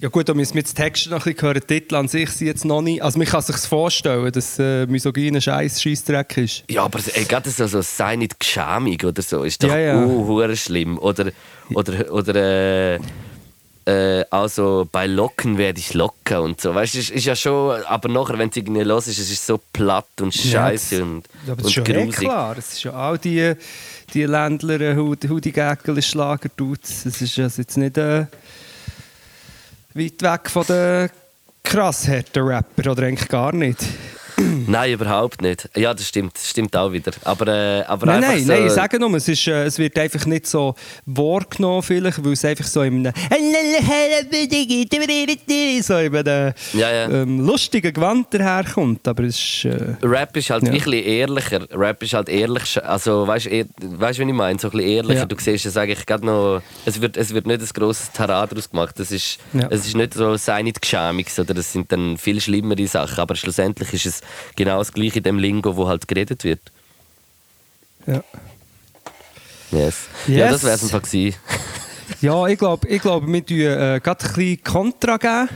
[0.01, 1.67] Ja gut, da müssen wir jetzt Texte noch ein bisschen hören.
[1.67, 3.03] Titel an sich sind jetzt noch nicht...
[3.03, 6.65] Also man kann sich vorstellen, dass äh, Misogyne scheiß Scheissdreck ist.
[6.69, 10.05] Ja, aber ey, gerade so, so «Sei nicht geschamig» oder so ist doch Ja, ja.
[10.05, 10.99] uh, schlimm.
[10.99, 11.33] Oder,
[11.73, 13.01] oder, oder äh,
[13.87, 16.75] äh, also «Bei Locken werde ich locker» und so.
[16.75, 17.83] Weißt du, ist, ist ja schon...
[17.85, 21.29] Aber nachher, wenn es irgendwie los ist, es ist so platt und scheiße Ja, und,
[21.47, 22.15] Ja, aber das und ist schon grusig.
[22.21, 22.57] klar.
[22.59, 23.55] Es ist ja all die,
[24.15, 27.07] die Ländler, Hudi-Gägel, Schlager-Dudes.
[27.07, 28.27] Es ist also jetzt nicht äh,
[29.95, 31.11] weit weg von den
[31.63, 33.81] krass harten Rapper oder eigentlich gar nicht.
[34.67, 35.69] Nein, überhaupt nicht.
[35.77, 37.13] Ja, das stimmt, das stimmt auch wieder.
[37.25, 39.99] Aber, äh, aber Nein, nein, so, nein, ich sage nur, es, ist, äh, es wird
[39.99, 40.75] einfach nicht so
[41.07, 43.15] wahrgenommen, vielleicht, weil es einfach so in einem,
[45.83, 47.09] so in einem Ja, ja.
[47.11, 49.07] ähm, lustigen Gewand daherkommt.
[49.07, 49.65] Aber es ist.
[49.67, 50.69] Äh, Rap ist halt Ja.
[50.71, 51.67] ein bisschen ehrlicher.
[51.73, 52.83] Rap ist halt ehrlich.
[52.85, 54.59] Also, weißt du, weißt, wie ich meine?
[54.59, 55.21] So ein bisschen ehrlicher.
[55.21, 55.27] Ja.
[55.27, 56.63] Du siehst es eigentlich gerade noch.
[56.85, 58.99] Es wird, es wird nicht ein grosses Tarad daraus gemacht.
[59.01, 59.39] Es ist,
[59.71, 63.19] es ist nicht so, sei nicht geschämig, sondern es sind dann viel schlimmere Sachen.
[63.19, 64.21] Aber schlussendlich ist es
[64.57, 66.61] genau das gleiche in dem Lingo, wo halt geredet wird.
[68.07, 68.23] ja.
[69.71, 70.07] Yes.
[70.29, 70.51] Ja, Yes.
[70.53, 71.37] das wäre es einfach gewesen.
[72.21, 75.49] Ja, ich glaube, ich glaub, wir tun äh, gerade ein bisschen Kontra geben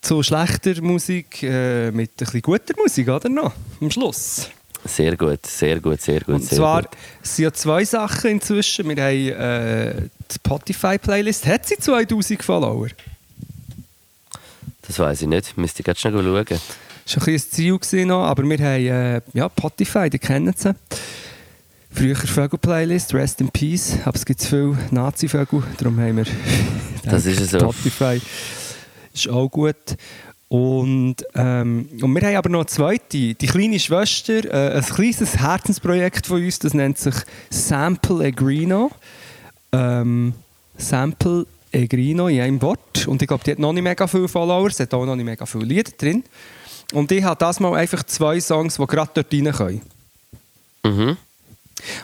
[0.00, 3.52] zu schlechter Musik äh, mit ein bisschen guter Musik, oder noch?
[3.80, 4.48] Am Schluss.
[4.84, 6.36] Sehr gut, sehr gut, sehr gut.
[6.36, 6.92] Und sehr zwar gut.
[7.22, 8.88] sind ja zwei Sachen inzwischen.
[8.88, 11.46] Wir haben äh, die Spotify-Playlist.
[11.46, 12.88] Hat sie 2000 Follower?
[14.86, 15.56] Das weiß ich nicht.
[15.58, 16.60] Müsste ich gerade schnell schauen.
[17.04, 20.54] Das war ein ein Ziel gewesen noch, aber wir haben äh, ja, Spotify, die kennen
[20.56, 20.74] sie.
[21.90, 26.24] Früher Vögel-Playlist, Rest in Peace, aber es gibt viele Nazi-Vögel, darum haben wir
[27.04, 27.58] Das ist so.
[27.58, 28.20] Spotify.
[29.12, 29.96] Ist auch gut.
[30.48, 35.36] Und, ähm, und wir haben aber noch eine zweite, die kleine Schwester, äh, ein kleines
[35.36, 37.14] Herzensprojekt von uns, das nennt sich
[37.50, 38.90] Sample Agrino.
[39.72, 40.32] Ähm,
[40.76, 43.06] Sample Agrino in einem Wort.
[43.06, 45.24] Und ich glaube, die hat noch nicht mega viele Follower, sie hat auch noch nicht
[45.24, 46.24] mega viele Lieder drin.
[46.94, 49.82] Und ich habe das mal einfach zwei Songs, die gerade dort rein können.
[50.84, 51.16] Mhm.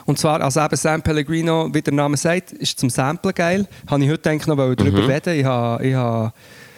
[0.05, 3.67] Und zwar, also eben Sam Pellegrino, wie der Name sagt, ist zum Samplen geil.
[3.87, 5.39] Habe ich heute eigentlich noch darüber reden.
[5.39, 6.33] Ich habe, ich habe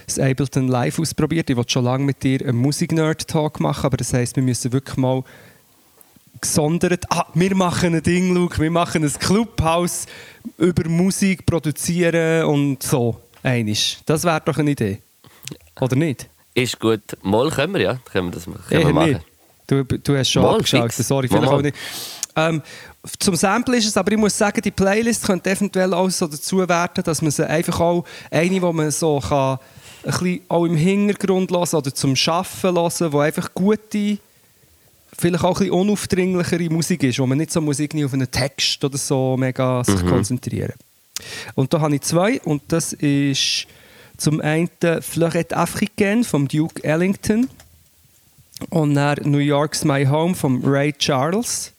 [0.06, 1.50] das Ableton Live ausprobiert.
[1.50, 4.98] Ich wollte schon lange mit dir einen Musik-Nerd-Talk machen, aber das heisst, wir müssen wirklich
[4.98, 5.24] mal
[6.40, 10.06] gesondert, ah, wir machen ein Ding, Luke, wir machen ein Clubhouse
[10.58, 13.20] über Musik produzieren und so.
[13.42, 14.00] Einisch.
[14.06, 15.00] Das wäre doch eine Idee.
[15.80, 16.28] Oder nicht?
[16.54, 17.02] Ist gut.
[17.22, 18.00] Mal können wir, ja.
[18.12, 19.12] Können wir das können wir machen.
[19.12, 19.22] nicht.
[19.66, 21.08] Du, du hast schon Mal abgeschaltet, fix.
[21.08, 21.54] sorry, vielleicht mal.
[21.58, 21.76] auch nicht.
[22.36, 22.62] Ähm,
[23.20, 26.68] zum Sample ist es, aber ich muss sagen, die Playlist könnte eventuell auch so dazu
[26.68, 29.60] werden, dass man sie einfach auch eine, wo man so kann,
[30.04, 34.18] ein bisschen auch im Hintergrund hören oder zum Schaffen hören, wo einfach gute,
[35.18, 38.30] vielleicht auch ein bisschen unaufdringlichere Musik ist, wo man nicht so muss irgendwie auf einen
[38.30, 40.74] Text oder so mega sich konzentrieren.
[41.56, 43.68] Und da habe ich zwei und das ist
[44.24, 44.70] zum einen
[45.02, 47.50] Fleurette Africaine vom Duke Ellington
[48.70, 51.74] und dann New York's My Home von Ray Charles.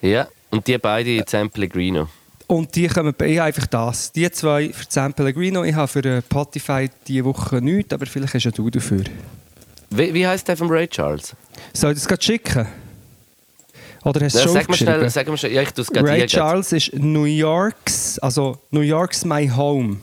[0.00, 2.08] Ja, und die beide Sam Pellegrino.
[2.48, 4.10] Und die kommen bei einfach das.
[4.10, 5.62] Die zwei für San Pellegrino.
[5.62, 9.04] Ich habe für äh, Spotify diese Woche nichts, aber vielleicht hast ja du dafür.
[9.90, 11.36] Wie, wie heißt der von Ray Charles?
[11.72, 12.66] Soll ich das gerade schicken?
[14.04, 15.52] Oder hast du Ja, schon sag mir schnell, sag mir schnell.
[15.52, 16.26] Ja, ich Ray.
[16.26, 19.98] Charles ist New York's, also New York's My Home.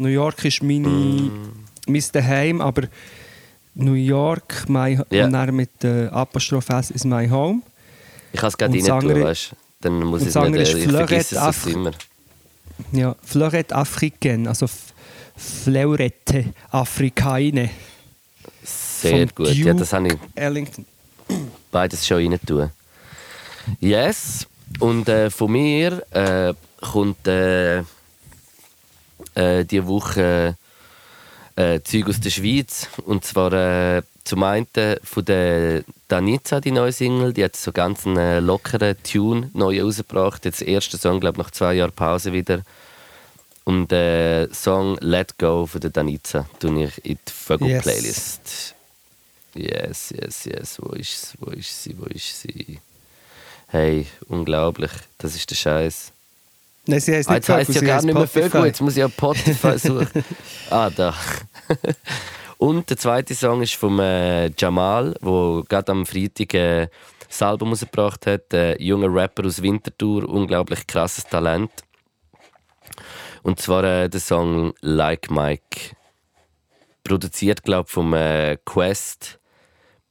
[0.00, 1.30] New York ist meine, Mm.
[1.86, 2.88] mein Daheim, aber
[3.74, 5.26] New York, my, Ja.
[5.26, 7.60] und dann mit äh, Apostrophe S ist My Home.
[8.32, 9.56] Ich kann es gerade Und das rein tun, andere- weißt du?
[9.82, 10.74] Dann muss ich es nicht.
[10.74, 11.92] ist Ich vergesse es Af- immer.
[12.92, 14.66] Ja, Fleurette Africaine, also
[15.36, 17.70] Fleurette Africaine.
[18.62, 19.48] Sehr gut.
[19.48, 20.84] Ja, Duke das habe ich Ellington.
[21.70, 22.70] beides schon rein tun.
[23.80, 24.46] Yes.
[24.78, 27.82] Und äh, von mir äh, kommt äh,
[29.34, 30.56] äh, diese Woche
[31.56, 32.88] äh, Zeug aus der Schweiz.
[33.04, 34.66] Und zwar äh, zum einen
[35.02, 37.32] von der Danica, die neue Single.
[37.32, 40.44] Die hat so ganz einen äh, lockeren Tune neu rausgebracht.
[40.44, 42.62] Jetzt der erste Song, glaube ich, nach zwei Jahren Pause wieder.
[43.64, 48.74] Und der Song Let Go von der Danica tue ich in die Vögel-Playlist.
[49.54, 50.78] Yes, yes, yes.
[50.80, 51.36] Wo ist sie?
[51.40, 51.98] Wo ist sie?
[51.98, 52.78] Wo ist sie?
[53.68, 54.90] Hey, unglaublich.
[55.18, 56.12] Das ist der Scheiß.
[56.90, 58.26] Nein, sie heisst Ah, nicht jetzt heisst Vögel, ja gar nicht mehr.
[58.26, 58.66] Vögel.
[58.66, 60.24] Jetzt muss ich ja Spotify suchen.
[60.70, 61.14] ah, da.
[62.58, 66.88] Und der zweite Song ist von äh, Jamal, der gerade am Freitag äh,
[67.28, 68.52] das Album rausgebracht hat.
[68.52, 71.70] Ein junger Rapper aus Winterthur, unglaublich krasses Talent.
[73.42, 75.94] Und zwar äh, der Song Like Mike.
[77.04, 79.38] Produziert, glaube ich, vom äh, Quest.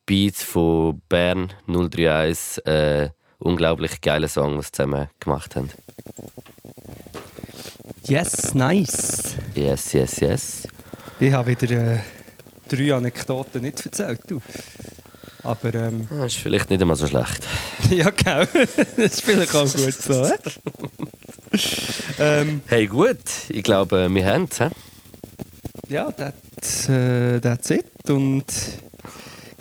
[0.06, 2.64] Beats von Bern 031.
[3.40, 5.70] Unglaublich geiler Song, was sie zusammen gemacht haben.
[8.04, 9.36] Yes, nice.
[9.56, 10.68] Yes, yes, yes.
[11.20, 12.00] Ich habe wieder äh,
[12.68, 14.22] drei Anekdoten nicht erzählt.
[14.28, 14.42] Du.
[15.44, 17.48] Aber ähm, Das ist vielleicht nicht einmal so schlecht.
[17.90, 18.44] ja, genau.
[18.46, 20.30] das ist vielleicht auch gut so.
[22.20, 23.20] ähm, Hey, gut.
[23.50, 24.60] Ich glaube, wir haben es.
[25.88, 27.86] ja, äh, that's it.
[28.10, 28.46] Und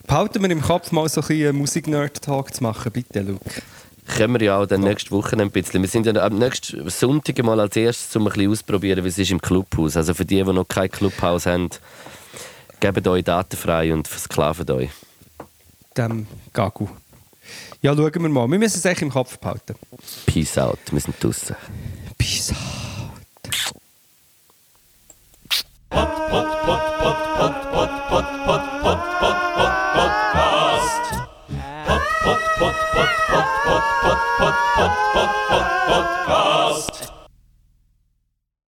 [0.09, 3.63] behalten wir im Kopf mal so ein bisschen Musik-Nerd-Talk zu machen, bitte, Luke.
[4.07, 5.83] Können wir ja auch dann nächste Woche ein bisschen.
[5.83, 9.19] Wir sind ja am nächsten Sonntag mal als erstes, um ein bisschen auszuprobieren, wie es
[9.19, 9.97] ist im Clubhaus.
[9.97, 11.69] Also für die, die noch kein Clubhaus haben,
[12.81, 14.89] gebt euch Daten frei und versklavt euch.
[15.97, 16.89] Dem Gagu.
[17.83, 18.49] Ja, schauen wir mal.
[18.49, 19.75] Wir müssen es echt im Kopf behalten.
[20.27, 20.79] Peace out.
[20.91, 21.55] Wir sind draußen.
[22.17, 22.88] Peace out.
[36.29, 37.18] Podcast.